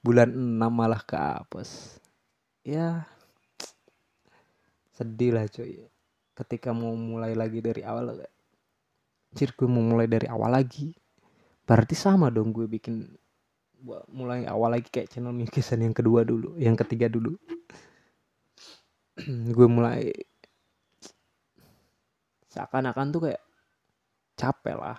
bulan 0.01 0.31
6 0.31 0.55
malah 0.71 1.03
ke 1.03 1.17
apes 1.19 1.99
ya 2.67 3.07
sedih 4.91 5.31
lah 5.31 5.47
cuy. 5.47 5.87
Ketika 6.35 6.75
mau 6.75 6.91
mulai 6.93 7.31
lagi 7.33 7.63
dari 7.63 7.81
awal 7.87 8.19
Cir 9.31 9.55
gue 9.55 9.69
mau 9.71 9.83
mulai 9.83 10.07
dari 10.11 10.27
awal 10.27 10.51
lagi 10.51 10.91
berarti 11.67 11.95
sama 11.99 12.31
dong 12.31 12.55
gue 12.55 12.63
bikin 12.63 13.03
mulai 14.09 14.47
awal 14.47 14.73
lagi 14.73 14.87
kayak 14.87 15.11
channel 15.11 15.35
Mikisan 15.35 15.83
yang 15.83 15.93
kedua 15.93 16.25
dulu 16.25 16.57
yang 16.57 16.75
ketiga 16.75 17.07
dulu. 17.07 17.37
Gue 19.55 19.67
mulai 19.69 20.09
seakan-akan 22.49 23.07
tuh 23.13 23.21
kayak 23.29 23.43
capek 24.33 24.77
lah. 24.77 24.97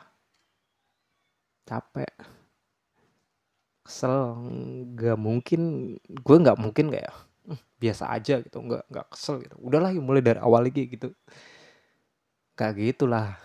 Capek. 1.67 2.13
Kesel 3.83 4.15
nggak 4.95 5.19
mungkin 5.19 5.63
gue 6.07 6.37
nggak 6.39 6.59
mungkin 6.61 6.93
kayak 6.93 7.09
"Hmm, 7.11 7.28
biasa 7.79 8.11
aja 8.13 8.43
gitu 8.45 8.59
nggak 8.61 8.85
nggak 8.91 9.07
kesel 9.13 9.41
gitu 9.41 9.57
udahlah 9.63 9.95
yuk 9.95 10.05
mulai 10.05 10.23
dari 10.25 10.41
awal 10.43 10.67
lagi 10.67 10.89
gitu 10.91 11.15
kayak 12.59 12.75
gitulah 12.77 13.39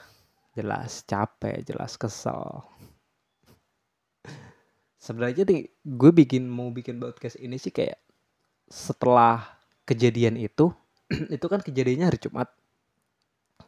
jelas 0.58 1.06
capek 1.06 1.63
jelas 1.63 1.96
kesel 1.96 2.66
sebenarnya 4.98 5.44
nih 5.44 5.68
gue 5.84 6.12
bikin 6.12 6.48
mau 6.48 6.72
bikin 6.72 7.00
podcast 7.00 7.39
ini 7.39 7.60
sih 7.60 7.72
kayak 7.72 8.00
setelah 8.68 9.44
kejadian 9.84 10.39
itu 10.39 10.72
itu 11.36 11.46
kan 11.46 11.60
kejadiannya 11.60 12.08
hari 12.08 12.20
Jumat 12.20 12.50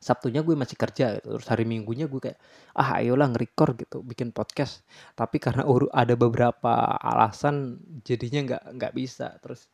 Sabtunya 0.06 0.45
gue 0.45 0.54
masih 0.54 0.78
kerja 0.78 1.17
gitu. 1.17 1.34
Terus 1.34 1.50
hari 1.50 1.65
Minggunya 1.65 2.06
gue 2.06 2.21
kayak 2.21 2.38
ah 2.78 3.02
ayolah 3.02 3.26
nge-record 3.34 3.74
gitu, 3.82 4.06
bikin 4.06 4.30
podcast. 4.30 4.86
Tapi 5.17 5.41
karena 5.41 5.65
ada 5.89 6.13
beberapa 6.13 6.93
alasan 7.02 7.82
jadinya 8.06 8.54
nggak 8.54 8.63
nggak 8.78 8.93
bisa. 8.93 9.34
Terus 9.41 9.65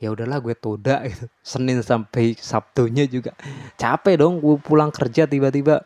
ya 0.00 0.08
udahlah 0.08 0.40
gue 0.40 0.56
toda 0.56 1.04
gitu. 1.10 1.28
Senin 1.44 1.84
sampai 1.84 2.32
Sabtunya 2.40 3.04
juga 3.04 3.36
capek 3.76 4.24
dong 4.24 4.40
gue 4.40 4.56
pulang 4.58 4.88
kerja 4.88 5.28
tiba-tiba 5.28 5.84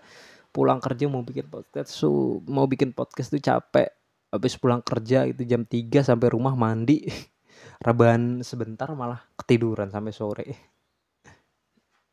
pulang 0.55 0.79
kerja 0.79 1.11
mau 1.11 1.27
bikin 1.27 1.51
podcast 1.51 1.91
so, 1.91 2.39
mau 2.47 2.71
bikin 2.71 2.95
podcast 2.95 3.35
tuh 3.35 3.43
capek. 3.43 3.91
Habis 4.31 4.55
pulang 4.59 4.83
kerja 4.87 5.27
itu 5.27 5.43
jam 5.43 5.67
3 5.67 6.07
sampai 6.07 6.31
rumah 6.31 6.55
mandi. 6.55 7.03
Rebahan 7.87 8.43
sebentar 8.47 8.87
malah 8.95 9.19
ketiduran 9.35 9.91
sampai 9.91 10.15
sore. 10.15 10.47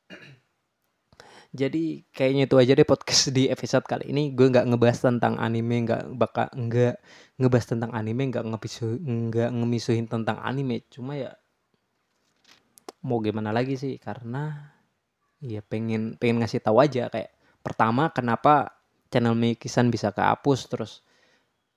Jadi 1.53 2.05
kayaknya 2.13 2.49
itu 2.49 2.55
aja 2.57 2.73
deh 2.77 2.85
podcast 2.85 3.29
di 3.33 3.45
episode 3.49 3.85
kali 3.85 4.09
ini. 4.09 4.33
Gue 4.33 4.49
nggak 4.49 4.69
ngebahas 4.73 4.99
tentang 5.01 5.37
anime, 5.37 5.85
nggak 5.85 6.13
bakal 6.17 6.49
nggak 6.53 6.97
ngebahas 7.41 7.65
tentang 7.77 7.91
anime, 7.93 8.29
nggak 8.29 8.45
nggak 9.05 9.49
ngemisuhin 9.53 10.05
tentang 10.05 10.37
anime. 10.41 10.85
Cuma 10.93 11.17
ya 11.17 11.40
mau 13.05 13.19
gimana 13.21 13.49
lagi 13.53 13.75
sih? 13.77 13.97
Karena 14.01 14.73
ya 15.41 15.61
pengen 15.65 16.17
pengen 16.21 16.41
ngasih 16.41 16.61
tahu 16.61 16.77
aja 16.81 17.09
kayak 17.09 17.33
pertama 17.65 18.13
kenapa 18.13 18.77
channel 19.09 19.33
Mikisan 19.33 19.89
bisa 19.89 20.13
kehapus 20.13 20.69
terus 20.69 20.91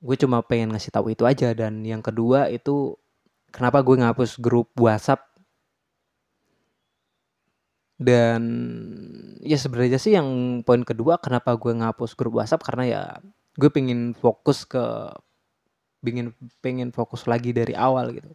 gue 0.04 0.16
cuma 0.20 0.44
pengen 0.44 0.76
ngasih 0.76 0.92
tahu 0.92 1.12
itu 1.12 1.24
aja. 1.24 1.52
Dan 1.56 1.82
yang 1.84 2.04
kedua 2.04 2.52
itu 2.52 2.96
kenapa 3.50 3.80
gue 3.80 3.96
ngapus 4.00 4.40
grup 4.40 4.70
WhatsApp? 4.76 5.24
Dan 7.94 8.42
ya 9.40 9.56
sebenarnya 9.56 9.98
sih 10.02 10.12
yang 10.18 10.60
poin 10.66 10.82
kedua 10.82 11.16
kenapa 11.22 11.54
gue 11.56 11.72
ngapus 11.72 12.14
grup 12.18 12.36
WhatsApp? 12.36 12.64
Karena 12.66 12.84
ya 12.84 13.02
gue 13.56 13.70
pengen 13.70 14.12
fokus 14.18 14.66
ke 14.66 14.82
pengen 16.04 16.36
pengen 16.60 16.92
fokus 16.92 17.24
lagi 17.24 17.56
dari 17.56 17.72
awal 17.72 18.12
gitu 18.12 18.28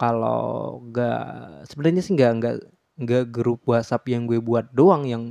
kalau 0.00 0.80
nggak 0.88 1.68
sebenarnya 1.68 2.00
sih 2.00 2.16
nggak 2.16 2.32
nggak 2.40 2.56
nggak 3.04 3.24
grup 3.28 3.60
WhatsApp 3.68 4.08
yang 4.08 4.24
gue 4.24 4.40
buat 4.40 4.72
doang 4.72 5.04
yang 5.04 5.24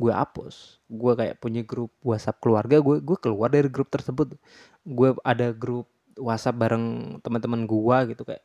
gue 0.00 0.12
hapus. 0.14 0.78
Gue 0.86 1.12
kayak 1.18 1.42
punya 1.42 1.62
grup 1.66 1.90
WhatsApp 2.06 2.38
keluarga 2.38 2.78
gue 2.78 3.02
gue 3.02 3.18
keluar 3.18 3.50
dari 3.50 3.66
grup 3.66 3.90
tersebut. 3.90 4.38
Gue 4.86 5.18
ada 5.26 5.50
grup 5.50 5.90
WhatsApp 6.18 6.56
bareng 6.62 7.18
teman-teman 7.24 7.66
gue 7.66 7.96
gitu 8.14 8.22
kayak 8.22 8.44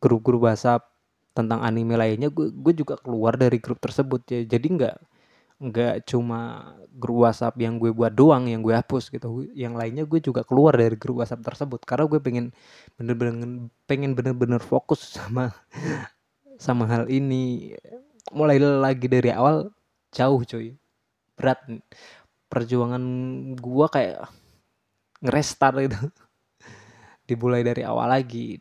grup-grup 0.00 0.48
WhatsApp 0.48 0.82
tentang 1.36 1.60
anime 1.62 1.94
lainnya 1.94 2.28
gue 2.32 2.50
gue 2.50 2.72
juga 2.74 2.94
keluar 3.02 3.34
dari 3.34 3.58
grup 3.58 3.82
tersebut. 3.82 4.22
Ya 4.30 4.40
jadi 4.46 4.66
nggak 4.66 4.96
nggak 5.60 6.08
cuma 6.08 6.72
grup 6.88 7.28
WhatsApp 7.28 7.52
yang 7.60 7.76
gue 7.76 7.92
buat 7.92 8.08
doang 8.16 8.48
yang 8.48 8.64
gue 8.64 8.72
hapus 8.72 9.12
gitu. 9.12 9.44
Yang 9.52 9.74
lainnya 9.76 10.04
gue 10.08 10.20
juga 10.24 10.40
keluar 10.40 10.72
dari 10.72 10.96
grup 10.96 11.20
WhatsApp 11.20 11.44
tersebut. 11.44 11.84
Karena 11.84 12.08
gue 12.08 12.20
pengen 12.20 12.46
bener-bener 12.96 13.68
pengen 13.84 14.16
bener-bener 14.16 14.58
fokus 14.64 15.20
sama 15.20 15.52
sama 16.64 16.88
hal 16.88 17.12
ini. 17.12 17.76
Mulai 18.32 18.56
lagi 18.58 19.06
dari 19.06 19.28
awal 19.36 19.68
jauh 20.16 20.40
cuy. 20.48 20.72
Berat. 21.36 21.60
Perjuangan 22.50 23.04
gua 23.62 23.86
kayak 23.86 24.26
ngerestart 25.22 25.86
itu 25.86 26.00
dimulai 27.28 27.62
dari 27.62 27.84
awal 27.84 28.10
lagi. 28.10 28.58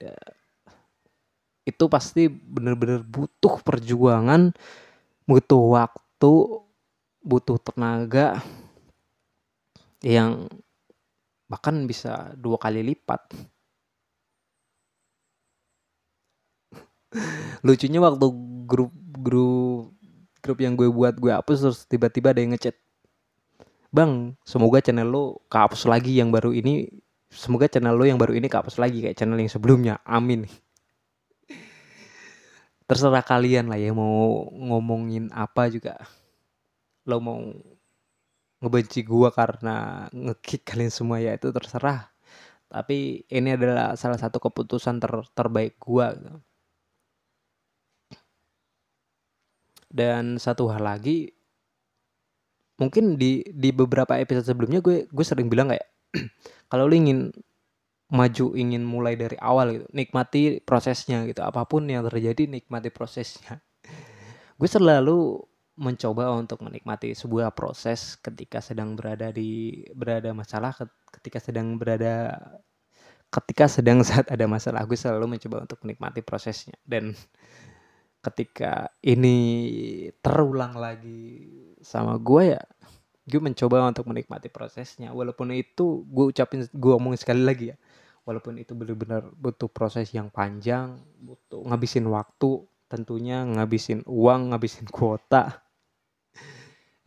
Itu 1.63 1.87
pasti 1.89 2.27
bener-bener 2.29 3.01
butuh 3.01 3.63
perjuangan 3.63 4.53
butuh 5.29 5.61
waktu 5.77 6.31
butuh 7.19 7.59
tenaga 7.59 8.39
yang 9.99 10.47
bahkan 11.49 11.83
bisa 11.89 12.31
dua 12.39 12.55
kali 12.61 12.85
lipat. 12.85 13.19
Lucunya 17.65 17.99
waktu 17.99 18.27
grup 18.69 18.93
grup 19.19 19.91
grup 20.39 20.57
yang 20.63 20.77
gue 20.79 20.87
buat 20.87 21.19
gue 21.19 21.31
hapus 21.35 21.57
terus 21.59 21.79
tiba-tiba 21.83 22.31
ada 22.31 22.39
yang 22.39 22.55
ngechat 22.55 22.77
bang 23.89 24.37
semoga 24.45 24.79
channel 24.79 25.09
lo 25.09 25.23
kehapus 25.51 25.89
lagi 25.89 26.15
yang 26.15 26.29
baru 26.31 26.53
ini 26.55 26.87
semoga 27.27 27.67
channel 27.67 27.97
lo 27.97 28.05
yang 28.05 28.21
baru 28.21 28.37
ini 28.37 28.47
kehapus 28.47 28.79
lagi 28.79 29.03
kayak 29.03 29.17
channel 29.19 29.35
yang 29.41 29.51
sebelumnya. 29.51 29.99
Amin. 30.07 30.45
Terserah 32.87 33.25
kalian 33.25 33.67
lah 33.67 33.81
ya 33.81 33.91
mau 33.91 34.47
ngomongin 34.53 35.27
apa 35.33 35.67
juga 35.67 35.99
lo 37.09 37.17
mau 37.19 37.41
ngebenci 38.61 39.01
gua 39.07 39.29
karena 39.39 40.07
ngekick 40.13 40.61
kalian 40.69 40.93
semua 40.93 41.17
ya 41.25 41.31
itu 41.37 41.49
terserah. 41.55 42.11
Tapi 42.69 43.25
ini 43.37 43.49
adalah 43.57 43.97
salah 43.97 44.19
satu 44.21 44.37
keputusan 44.37 45.01
ter 45.01 45.13
terbaik 45.33 45.75
gua 45.81 46.13
gitu. 46.13 46.39
dan 49.89 50.37
satu 50.37 50.69
hal 50.69 50.85
lagi 50.85 51.33
mungkin 52.77 53.17
di 53.19 53.43
di 53.49 53.73
beberapa 53.73 54.15
episode 54.15 54.45
sebelumnya 54.45 54.79
gue 54.79 55.09
gue 55.09 55.25
sering 55.25 55.49
bilang 55.51 55.73
kayak 55.73 55.89
kalau 56.71 56.87
lo 56.87 56.95
ingin 56.95 57.33
maju 58.09 58.57
ingin 58.57 58.81
mulai 58.85 59.13
dari 59.13 59.37
awal 59.37 59.69
gitu 59.75 59.85
nikmati 59.93 60.61
prosesnya 60.65 61.29
gitu. 61.29 61.45
Apa 61.45 61.69
pun 61.69 61.85
yang 61.85 62.01
terjadi 62.09 62.49
nikmati 62.49 62.89
prosesnya. 62.89 63.61
Gue 64.57 64.65
selalu 64.65 65.45
mencoba 65.79 66.35
untuk 66.35 66.59
menikmati 66.59 67.15
sebuah 67.15 67.55
proses 67.55 68.19
ketika 68.19 68.59
sedang 68.59 68.99
berada 68.99 69.31
di 69.31 69.81
berada 69.95 70.35
masalah 70.35 70.75
ketika 71.15 71.39
sedang 71.39 71.79
berada 71.79 72.35
ketika 73.31 73.71
sedang 73.71 74.03
saat 74.07 74.27
ada 74.27 74.43
masalah 74.45 74.83
gue 74.83 74.99
selalu 74.99 75.39
mencoba 75.39 75.63
untuk 75.63 75.79
menikmati 75.87 76.19
prosesnya. 76.19 76.75
Dan 76.83 77.15
ketika 78.19 78.91
ini 78.99 79.37
terulang 80.19 80.75
lagi 80.75 81.47
sama 81.79 82.19
gue 82.19 82.59
ya 82.59 82.63
gue 83.29 83.39
mencoba 83.39 83.87
untuk 83.87 84.11
menikmati 84.11 84.51
prosesnya. 84.51 85.15
Walaupun 85.15 85.55
itu 85.55 86.03
gue 86.11 86.35
ucapin 86.35 86.67
gue 86.67 86.93
omongin 86.93 87.19
sekali 87.23 87.41
lagi 87.47 87.71
ya 87.71 87.77
walaupun 88.29 88.61
itu 88.61 88.77
benar-benar 88.77 89.25
butuh 89.33 89.65
proses 89.65 90.13
yang 90.13 90.29
panjang 90.29 91.01
butuh 91.17 91.65
ngabisin 91.65 92.05
waktu 92.13 92.61
tentunya 92.85 93.41
ngabisin 93.41 94.05
uang 94.05 94.53
ngabisin 94.53 94.85
kuota 94.85 95.65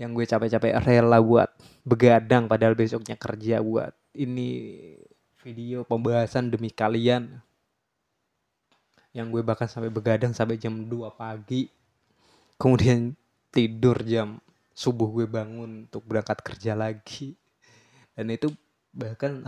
yang 0.00 0.16
gue 0.16 0.24
capek-capek 0.24 0.72
rela 0.82 1.20
buat 1.20 1.52
begadang 1.84 2.48
padahal 2.48 2.72
besoknya 2.72 3.14
kerja 3.18 3.60
buat 3.60 3.92
ini 4.16 4.48
video 5.42 5.82
pembahasan 5.82 6.48
demi 6.48 6.70
kalian. 6.70 7.42
Yang 9.12 9.26
gue 9.28 9.42
bahkan 9.44 9.68
sampai 9.68 9.92
begadang 9.92 10.32
sampai 10.32 10.56
jam 10.56 10.88
2 10.88 11.12
pagi. 11.12 11.68
Kemudian 12.56 13.12
tidur 13.52 14.00
jam 14.06 14.40
subuh 14.72 15.10
gue 15.12 15.26
bangun 15.28 15.90
untuk 15.90 16.06
berangkat 16.08 16.40
kerja 16.40 16.72
lagi. 16.72 17.36
Dan 18.16 18.32
itu 18.32 18.48
bahkan 18.94 19.44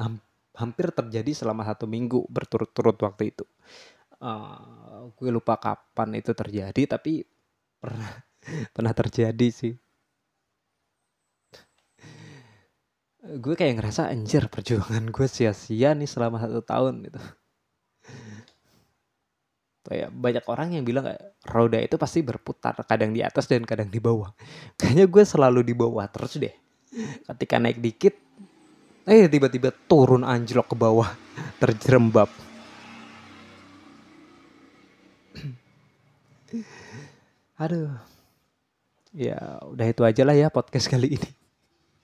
hampir 0.53 0.93
terjadi 0.93 1.33
selama 1.33 1.65
satu 1.65 1.89
minggu 1.89 2.29
berturut-turut 2.29 2.99
waktu 3.01 3.33
itu. 3.33 3.45
Uh, 4.21 5.09
gue 5.17 5.31
lupa 5.33 5.57
kapan 5.57 6.17
itu 6.17 6.33
terjadi 6.33 6.97
tapi 6.97 7.25
pernah 7.77 8.09
pernah 8.75 8.93
terjadi 8.97 9.49
sih 9.53 9.75
gue 13.25 13.57
kayak 13.57 13.81
ngerasa 13.81 14.13
anjir 14.13 14.53
perjuangan 14.53 15.09
gue 15.09 15.25
sia-sia 15.25 15.97
nih 15.97 16.05
selama 16.05 16.37
satu 16.37 16.61
tahun 16.61 17.09
gitu. 17.09 17.17
Kayak 19.85 20.17
banyak 20.17 20.49
orang 20.49 20.73
yang 20.77 20.85
bilang 20.85 21.05
roda 21.45 21.77
itu 21.81 21.97
pasti 22.01 22.23
berputar 22.25 22.73
kadang 22.85 23.13
di 23.13 23.21
atas 23.25 23.47
dan 23.49 23.65
kadang 23.65 23.89
di 23.89 24.01
bawah. 24.01 24.33
Kayaknya 24.81 25.07
gue 25.09 25.25
selalu 25.25 25.65
di 25.65 25.73
bawah 25.73 26.05
terus 26.09 26.37
deh. 26.37 26.53
Ketika 27.25 27.57
naik 27.57 27.81
dikit 27.81 28.13
eh 29.05 29.29
tiba-tiba 29.29 29.69
turun 29.85 30.25
anjlok 30.25 30.73
ke 30.73 30.77
bawah 30.77 31.09
terjerembab. 31.65 32.29
Aduh. 37.65 37.97
Ya 39.15 39.63
udah 39.63 39.87
itu 39.87 40.03
aja 40.03 40.27
lah 40.27 40.35
ya 40.35 40.51
podcast 40.51 40.91
kali 40.91 41.15
ini 41.15 41.31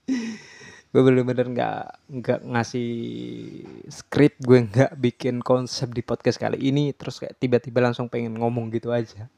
gue 0.90 1.02
bener-bener 1.06 1.46
nggak 1.54 1.82
nggak 2.10 2.40
ngasih 2.50 2.90
skrip 3.86 4.34
gue 4.42 4.66
nggak 4.66 4.90
bikin 4.98 5.38
konsep 5.38 5.86
di 5.94 6.02
podcast 6.02 6.34
kali 6.34 6.58
ini 6.58 6.90
terus 6.90 7.22
kayak 7.22 7.38
tiba-tiba 7.38 7.78
langsung 7.78 8.10
pengen 8.10 8.34
ngomong 8.34 8.74
gitu 8.74 8.90
aja. 8.90 9.30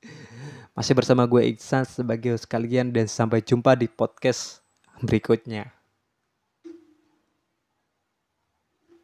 Masih 0.76 0.96
bersama 0.96 1.28
gue 1.28 1.52
Iksan 1.52 1.84
sebagai 1.84 2.32
host 2.32 2.48
kalian 2.48 2.88
dan 2.96 3.04
sampai 3.04 3.44
jumpa 3.44 3.76
di 3.76 3.92
podcast 3.92 4.64
berikutnya. 5.04 5.68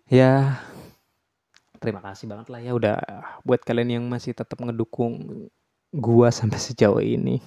Ya 0.09 0.65
terima 1.77 2.01
kasih 2.01 2.27
banget 2.27 2.49
lah 2.49 2.61
ya 2.63 2.73
udah 2.73 2.97
buat 3.45 3.61
kalian 3.63 4.01
yang 4.01 4.05
masih 4.09 4.33
tetap 4.33 4.59
ngedukung 4.59 5.47
gua 5.93 6.33
sampai 6.33 6.59
sejauh 6.59 6.99
ini 6.99 7.39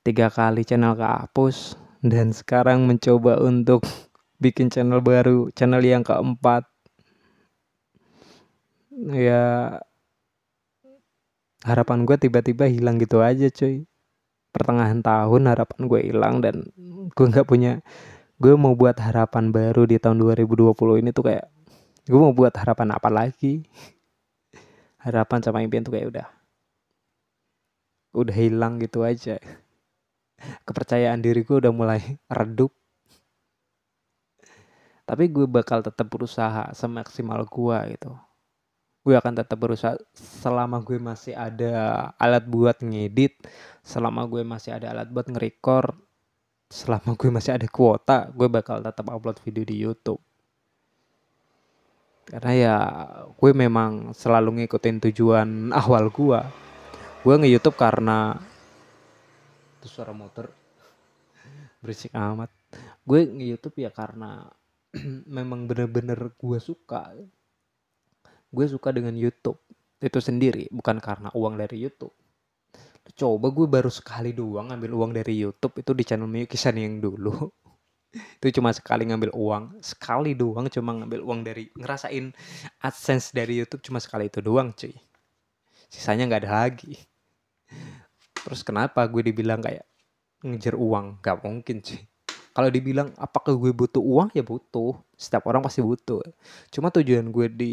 tiga 0.00 0.32
kali 0.32 0.64
channel 0.64 0.96
kehapus 0.96 1.76
dan 2.00 2.32
sekarang 2.32 2.88
mencoba 2.88 3.36
untuk 3.44 3.84
bikin 4.40 4.72
channel 4.72 5.04
baru 5.04 5.52
channel 5.52 5.84
yang 5.84 6.00
keempat. 6.00 6.64
Ya 9.12 9.76
harapan 11.60 12.08
gue 12.08 12.16
tiba-tiba 12.16 12.64
hilang 12.64 12.96
gitu 12.96 13.20
aja 13.20 13.52
cuy. 13.52 13.84
Pertengahan 14.50 15.04
tahun 15.04 15.42
harapan 15.46 15.80
gue 15.86 16.00
hilang 16.02 16.34
dan 16.42 16.66
gue 17.12 17.26
nggak 17.28 17.46
punya 17.46 17.84
gue 18.40 18.56
mau 18.56 18.72
buat 18.72 18.96
harapan 18.96 19.52
baru 19.52 19.84
di 19.84 20.00
tahun 20.00 20.16
2020 20.16 20.72
ini 21.04 21.12
tuh 21.12 21.28
kayak 21.28 21.46
gue 22.08 22.18
mau 22.18 22.32
buat 22.32 22.56
harapan 22.56 22.96
apa 22.96 23.12
lagi? 23.12 23.68
Harapan 25.00 25.38
sama 25.44 25.60
impian 25.60 25.84
tuh 25.84 25.92
kayak 25.96 26.08
udah 26.08 26.28
udah 28.10 28.34
hilang 28.34 28.82
gitu 28.82 29.06
aja 29.06 29.38
kepercayaan 30.64 31.20
diri 31.20 31.44
gue 31.44 31.56
udah 31.60 31.72
mulai 31.72 32.00
redup. 32.38 32.72
Tapi 35.04 35.26
gue 35.26 35.46
bakal 35.50 35.82
tetap 35.82 36.06
berusaha 36.06 36.70
semaksimal 36.70 37.42
gue 37.46 37.78
gitu. 37.98 38.12
Gue 39.00 39.16
akan 39.16 39.42
tetap 39.42 39.58
berusaha 39.58 39.96
selama 40.14 40.78
gue 40.84 41.00
masih 41.00 41.34
ada 41.34 42.12
alat 42.20 42.44
buat 42.46 42.78
ngedit 42.84 43.42
selama 43.80 44.28
gue 44.28 44.44
masih 44.44 44.76
ada 44.76 44.92
alat 44.92 45.08
buat 45.08 45.26
ngerekor 45.26 45.96
selama 46.70 47.18
gue 47.18 47.32
masih 47.32 47.58
ada 47.58 47.66
kuota 47.66 48.30
gue 48.30 48.46
bakal 48.46 48.78
tetap 48.84 49.08
upload 49.10 49.40
video 49.42 49.64
di 49.66 49.76
YouTube. 49.82 50.22
Karena 52.28 52.52
ya 52.54 52.76
gue 53.34 53.50
memang 53.50 54.14
selalu 54.14 54.62
ngikutin 54.62 54.96
tujuan 55.10 55.48
awal 55.80 56.12
gue 56.14 56.40
gue 57.20 57.34
nge 57.36 57.50
YouTube 57.52 57.76
karena 57.76 58.40
itu 59.80 59.88
suara 59.88 60.12
motor. 60.12 60.52
Berisik 61.82 62.12
amat. 62.12 62.52
Gue 63.00 63.24
nge 63.24 63.46
YouTube 63.56 63.76
ya 63.80 63.90
karena 63.90 64.44
memang 65.40 65.64
bener-bener 65.64 66.36
gue 66.36 66.58
suka. 66.60 67.16
Gue 68.52 68.66
suka 68.68 68.92
dengan 68.92 69.16
YouTube 69.16 69.56
itu 70.00 70.20
sendiri 70.20 70.68
bukan 70.68 71.00
karena 71.00 71.32
uang 71.32 71.56
dari 71.56 71.80
YouTube. 71.80 72.12
Coba 73.16 73.48
gue 73.50 73.66
baru 73.66 73.88
sekali 73.88 74.36
doang 74.36 74.70
ngambil 74.70 74.92
uang 74.92 75.12
dari 75.16 75.40
YouTube 75.40 75.80
itu 75.80 75.96
di 75.96 76.04
channel 76.04 76.28
Miyukisan 76.28 76.76
yang 76.76 77.00
dulu. 77.00 77.32
Itu 78.10 78.58
cuma 78.58 78.74
sekali 78.74 79.06
ngambil 79.06 79.30
uang. 79.30 79.78
Sekali 79.86 80.34
doang 80.34 80.66
cuma 80.66 80.98
ngambil 80.98 81.22
uang 81.22 81.40
dari 81.46 81.70
ngerasain 81.78 82.34
adsense 82.82 83.30
dari 83.30 83.62
YouTube 83.62 83.86
cuma 83.86 84.02
sekali 84.02 84.26
itu 84.26 84.42
doang 84.42 84.74
cuy. 84.74 84.90
Sisanya 85.86 86.26
nggak 86.26 86.42
ada 86.42 86.66
lagi 86.66 86.98
Terus 88.44 88.60
kenapa 88.64 89.04
gue 89.06 89.22
dibilang 89.32 89.60
kayak 89.60 89.84
ngejar 90.44 90.76
uang? 90.76 91.20
Gak 91.20 91.44
mungkin 91.44 91.84
sih. 91.84 92.00
Kalau 92.50 92.66
dibilang 92.66 93.14
apakah 93.14 93.54
gue 93.54 93.70
butuh 93.70 94.02
uang 94.02 94.34
ya 94.34 94.42
butuh. 94.42 94.96
Setiap 95.14 95.46
orang 95.46 95.62
pasti 95.62 95.84
butuh. 95.84 96.20
Cuma 96.72 96.90
tujuan 96.90 97.30
gue 97.30 97.46
di 97.52 97.72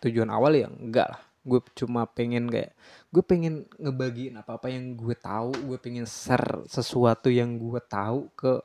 tujuan 0.00 0.30
awal 0.30 0.56
ya 0.56 0.68
enggak 0.70 1.08
lah. 1.10 1.22
Gue 1.40 1.60
cuma 1.72 2.04
pengen 2.04 2.52
kayak 2.52 2.76
gue 3.10 3.22
pengen 3.24 3.64
ngebagiin 3.80 4.38
apa 4.38 4.60
apa 4.60 4.70
yang 4.70 4.94
gue 4.94 5.16
tahu. 5.16 5.50
Gue 5.66 5.78
pengen 5.80 6.06
share 6.06 6.64
sesuatu 6.70 7.32
yang 7.32 7.58
gue 7.58 7.80
tahu 7.82 8.30
ke 8.36 8.62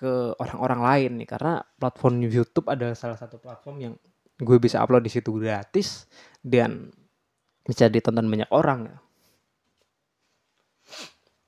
ke 0.00 0.32
orang-orang 0.40 0.80
lain 0.80 1.10
nih 1.20 1.28
karena 1.28 1.60
platform 1.76 2.24
YouTube 2.24 2.72
adalah 2.72 2.96
salah 2.96 3.20
satu 3.20 3.36
platform 3.36 3.76
yang 3.84 3.94
gue 4.40 4.56
bisa 4.56 4.80
upload 4.80 5.04
di 5.04 5.12
situ 5.12 5.36
gratis 5.36 6.08
dan 6.40 6.88
bisa 7.60 7.84
ditonton 7.92 8.24
banyak 8.24 8.48
orang 8.48 8.88
ya 8.88 8.96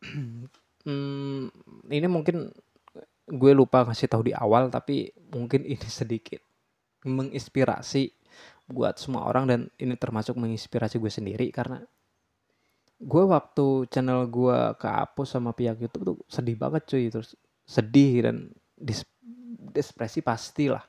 hmm, 0.87 1.43
ini 1.89 2.07
mungkin 2.11 2.51
gue 3.33 3.53
lupa 3.55 3.87
ngasih 3.87 4.11
tahu 4.11 4.29
di 4.29 4.35
awal 4.35 4.69
tapi 4.69 5.15
mungkin 5.31 5.63
ini 5.63 5.87
sedikit 5.87 6.43
menginspirasi 7.07 8.11
buat 8.71 8.99
semua 8.99 9.27
orang 9.27 9.45
dan 9.47 9.61
ini 9.79 9.95
termasuk 9.99 10.39
menginspirasi 10.39 10.99
gue 10.99 11.13
sendiri 11.13 11.47
karena 11.55 11.83
gue 13.03 13.25
waktu 13.27 13.91
channel 13.91 14.31
gue 14.31 14.59
kehapus 14.79 15.35
sama 15.39 15.51
pihak 15.51 15.83
YouTube 15.83 16.05
tuh 16.07 16.19
sedih 16.31 16.55
banget 16.55 16.87
cuy. 16.87 17.11
Terus 17.11 17.35
sedih 17.67 18.31
dan 18.31 18.37
dis 18.79 19.03
depresi 19.73 20.21
pastilah 20.23 20.83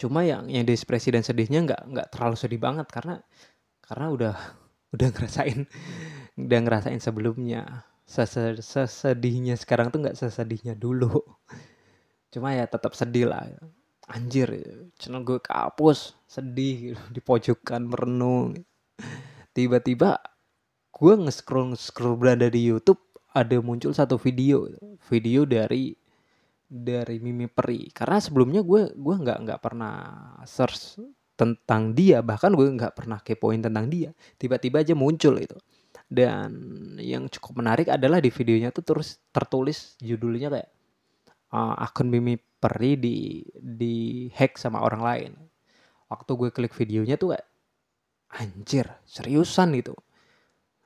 cuma 0.00 0.24
yang 0.24 0.48
yang 0.48 0.64
depresi 0.64 1.12
dan 1.12 1.20
sedihnya 1.20 1.60
nggak 1.60 1.82
nggak 1.92 2.08
terlalu 2.08 2.36
sedih 2.40 2.56
banget 2.56 2.88
karena 2.88 3.20
karena 3.84 4.06
udah 4.08 4.34
udah 4.96 5.08
ngerasain 5.12 5.68
udah 6.46 6.60
ngerasain 6.62 7.02
sebelumnya. 7.02 7.84
Sesedihnya 8.10 9.54
sekarang 9.54 9.94
tuh 9.94 10.02
nggak 10.02 10.18
sesedihnya 10.18 10.74
dulu. 10.74 11.22
Cuma 12.32 12.54
ya 12.54 12.66
tetap 12.66 12.94
sedih 12.94 13.30
lah. 13.30 13.46
Anjir 14.10 14.50
channel 14.98 15.22
gue 15.22 15.38
kehapus 15.38 16.18
sedih 16.26 16.98
di 17.14 17.20
pojokan 17.22 17.86
merenung. 17.86 18.58
Tiba-tiba 19.54 20.18
gue 20.90 21.14
nge-scroll 21.16 21.78
scroll 21.78 22.18
berada 22.18 22.50
di 22.50 22.66
YouTube 22.66 22.98
ada 23.30 23.56
muncul 23.62 23.94
satu 23.94 24.18
video. 24.18 24.66
Video 25.06 25.46
dari 25.46 25.94
dari 26.66 27.22
Mimi 27.22 27.46
Peri. 27.46 27.90
Karena 27.94 28.18
sebelumnya 28.18 28.62
gue 28.66 28.90
gue 28.94 29.16
nggak 29.22 29.38
nggak 29.46 29.60
pernah 29.62 29.94
search 30.46 30.98
tentang 31.38 31.94
dia. 31.94 32.22
Bahkan 32.22 32.50
gue 32.58 32.66
nggak 32.74 32.94
pernah 32.98 33.22
kepoin 33.22 33.62
tentang 33.62 33.86
dia. 33.86 34.10
Tiba-tiba 34.34 34.82
aja 34.82 34.98
muncul 34.98 35.38
itu 35.38 35.54
dan 36.10 36.50
yang 36.98 37.30
cukup 37.30 37.62
menarik 37.62 37.86
adalah 37.86 38.18
di 38.18 38.34
videonya 38.34 38.74
tuh 38.74 38.82
terus 38.82 39.22
tertulis 39.30 39.94
judulnya 40.02 40.50
kayak 40.50 40.70
uh, 41.54 41.78
akun 41.78 42.10
Mimi 42.10 42.34
Peri 42.34 42.98
di 42.98 43.40
di 43.54 44.26
hack 44.34 44.58
sama 44.58 44.82
orang 44.82 45.02
lain. 45.06 45.32
Waktu 46.10 46.30
gue 46.34 46.50
klik 46.50 46.74
videonya 46.74 47.14
tuh 47.14 47.32
kayak 47.32 47.46
anjir, 48.34 48.90
seriusan 49.06 49.72
gitu. 49.78 49.94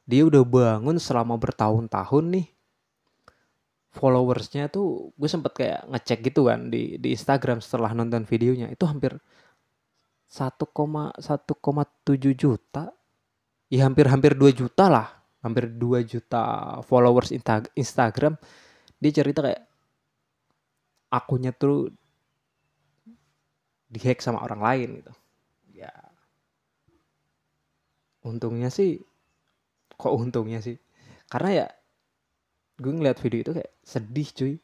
Dia 0.04 0.28
udah 0.28 0.44
bangun 0.44 1.00
selama 1.00 1.40
bertahun-tahun 1.40 2.24
nih. 2.36 2.46
Followersnya 3.96 4.68
tuh 4.68 5.16
gue 5.16 5.30
sempet 5.30 5.56
kayak 5.56 5.80
ngecek 5.88 6.20
gitu 6.30 6.52
kan 6.52 6.68
di 6.68 7.00
di 7.00 7.16
Instagram 7.16 7.64
setelah 7.64 7.96
nonton 7.96 8.28
videonya 8.28 8.68
itu 8.68 8.84
hampir 8.84 9.16
1,1,7 10.28 11.16
juta 12.34 12.90
ya 13.68 13.88
hampir-hampir 13.88 14.36
2 14.36 14.52
juta 14.52 14.88
lah. 14.88 15.08
Hampir 15.44 15.68
2 15.68 16.00
juta 16.08 16.42
followers 16.88 17.28
Instagram. 17.76 18.40
Dia 18.96 19.12
cerita 19.12 19.44
kayak 19.44 19.62
akunnya 21.12 21.52
tuh 21.52 21.92
dihack 23.92 24.24
sama 24.24 24.40
orang 24.42 24.60
lain 24.64 24.88
gitu. 25.04 25.12
Ya. 25.76 25.92
Untungnya 28.24 28.72
sih 28.72 29.04
kok 29.94 30.16
untungnya 30.16 30.58
sih? 30.64 30.80
Karena 31.28 31.50
ya 31.52 31.66
gue 32.80 32.90
ngeliat 32.90 33.20
video 33.20 33.44
itu 33.44 33.52
kayak 33.54 33.72
sedih 33.84 34.28
cuy. 34.32 34.54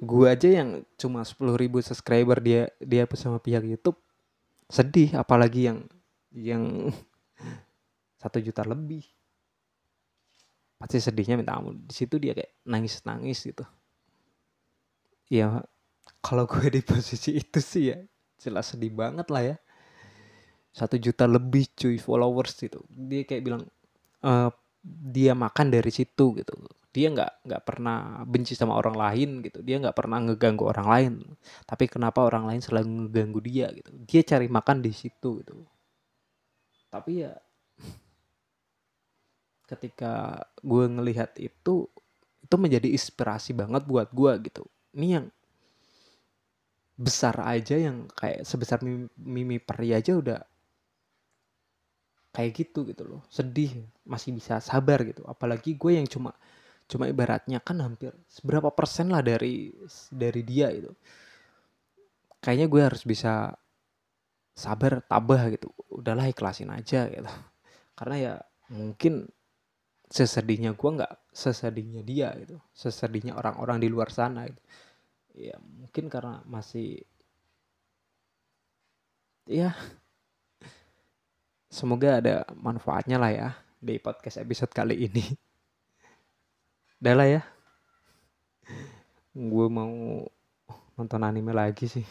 Gue 0.00 0.26
aja 0.28 0.48
yang 0.48 0.84
cuma 1.00 1.24
10 1.24 1.56
ribu 1.56 1.80
subscriber 1.80 2.38
dia 2.44 2.68
dia 2.76 3.08
sama 3.16 3.40
pihak 3.40 3.64
YouTube 3.64 3.96
sedih. 4.68 5.16
Apalagi 5.16 5.72
yang 5.72 5.78
yang 6.30 6.92
satu 8.20 8.38
juta 8.44 8.60
lebih. 8.68 9.02
Pasti 10.76 11.00
sedihnya 11.00 11.40
minta 11.40 11.56
ampun. 11.56 11.80
Di 11.88 11.94
situ 11.96 12.20
dia 12.20 12.36
kayak 12.36 12.52
nangis 12.68 13.00
nangis 13.08 13.40
gitu 13.44 13.64
ya 15.30 15.62
kalau 16.20 16.44
gue 16.44 16.66
di 16.68 16.82
posisi 16.82 17.38
itu 17.38 17.62
sih 17.62 17.94
ya 17.94 17.98
jelas 18.42 18.74
sedih 18.74 18.92
banget 18.92 19.30
lah 19.30 19.54
ya. 19.54 19.56
Satu 20.74 20.98
juta 20.98 21.24
lebih 21.24 21.70
cuy 21.76 21.96
followers 21.96 22.56
gitu. 22.56 22.82
Dia 22.88 23.24
kayak 23.24 23.42
bilang 23.42 23.62
e, 24.20 24.32
dia 24.84 25.32
makan 25.36 25.72
dari 25.72 25.88
situ 25.92 26.36
gitu. 26.36 26.54
Dia 26.90 27.12
nggak 27.12 27.46
nggak 27.46 27.62
pernah 27.62 28.24
benci 28.24 28.56
sama 28.56 28.76
orang 28.76 28.96
lain 28.96 29.30
gitu. 29.44 29.60
Dia 29.60 29.76
nggak 29.80 29.96
pernah 29.96 30.18
ngeganggu 30.24 30.64
orang 30.66 30.88
lain. 30.88 31.12
Tapi 31.68 31.84
kenapa 31.88 32.24
orang 32.24 32.48
lain 32.48 32.60
selalu 32.64 33.08
ngeganggu 33.08 33.40
dia 33.44 33.66
gitu? 33.76 33.90
Dia 34.08 34.20
cari 34.24 34.46
makan 34.48 34.76
di 34.80 34.92
situ 34.94 35.44
gitu. 35.44 35.54
Tapi 36.88 37.12
ya 37.26 37.32
ketika 39.70 40.42
gue 40.66 40.84
ngelihat 40.90 41.38
itu 41.38 41.86
itu 42.42 42.54
menjadi 42.58 42.90
inspirasi 42.90 43.54
banget 43.54 43.86
buat 43.86 44.10
gue 44.10 44.50
gitu. 44.50 44.66
Ini 44.98 45.06
yang 45.22 45.26
besar 46.98 47.38
aja 47.46 47.78
yang 47.78 48.10
kayak 48.12 48.42
sebesar 48.42 48.82
mimi, 48.82 49.06
mimi 49.14 49.56
peri 49.62 49.94
aja 49.94 50.18
udah 50.18 50.42
kayak 52.34 52.50
gitu 52.58 52.82
gitu 52.90 53.06
loh. 53.06 53.22
Sedih 53.30 53.86
masih 54.02 54.34
bisa 54.34 54.58
sabar 54.58 55.06
gitu. 55.06 55.22
Apalagi 55.30 55.78
gue 55.78 55.94
yang 55.94 56.10
cuma 56.10 56.34
cuma 56.90 57.06
ibaratnya 57.06 57.62
kan 57.62 57.78
hampir 57.78 58.10
seberapa 58.26 58.66
persen 58.74 59.14
lah 59.14 59.22
dari 59.22 59.70
dari 60.10 60.42
dia 60.42 60.74
itu 60.74 60.90
kayaknya 62.42 62.66
gue 62.66 62.82
harus 62.82 63.06
bisa 63.06 63.54
sabar 64.58 64.98
tabah 65.06 65.46
gitu. 65.54 65.70
Udahlah 65.86 66.26
ikhlasin 66.26 66.74
aja 66.74 67.06
gitu. 67.06 67.30
Karena 67.94 68.16
ya 68.18 68.34
mungkin 68.72 69.30
sesedihnya 70.10 70.74
gue 70.74 70.90
nggak 70.90 71.30
sesedihnya 71.30 72.02
dia 72.02 72.34
gitu. 72.42 72.58
Sesedihnya 72.74 73.38
orang-orang 73.38 73.78
di 73.78 73.86
luar 73.86 74.10
sana 74.10 74.44
gitu. 74.50 74.62
Ya 75.38 75.56
mungkin 75.62 76.10
karena 76.10 76.42
masih 76.42 77.06
ya 79.46 79.72
semoga 81.70 82.18
ada 82.18 82.42
manfaatnya 82.58 83.16
lah 83.16 83.30
ya 83.30 83.48
di 83.78 83.96
podcast 84.02 84.42
episode 84.42 84.74
kali 84.74 85.06
ini. 85.06 85.24
Udah 87.00 87.14
lah 87.14 87.28
ya. 87.30 87.42
Gue 89.30 89.66
mau 89.70 90.26
nonton 90.98 91.22
anime 91.22 91.54
lagi 91.54 91.86
sih. 91.86 92.04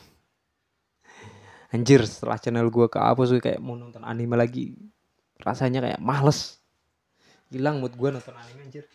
Anjir 1.70 2.02
setelah 2.08 2.40
channel 2.42 2.72
gue 2.72 2.88
apa 2.90 3.22
sih 3.28 3.44
kayak 3.44 3.60
mau 3.60 3.76
nonton 3.76 4.02
anime 4.08 4.40
lagi. 4.40 4.74
Rasanya 5.38 5.84
kayak 5.84 6.02
males 6.02 6.59
hilang 7.50 7.82
mood 7.82 7.94
gue 7.98 8.10
nonton 8.14 8.36
anime 8.38 8.62
anjir 8.66 8.86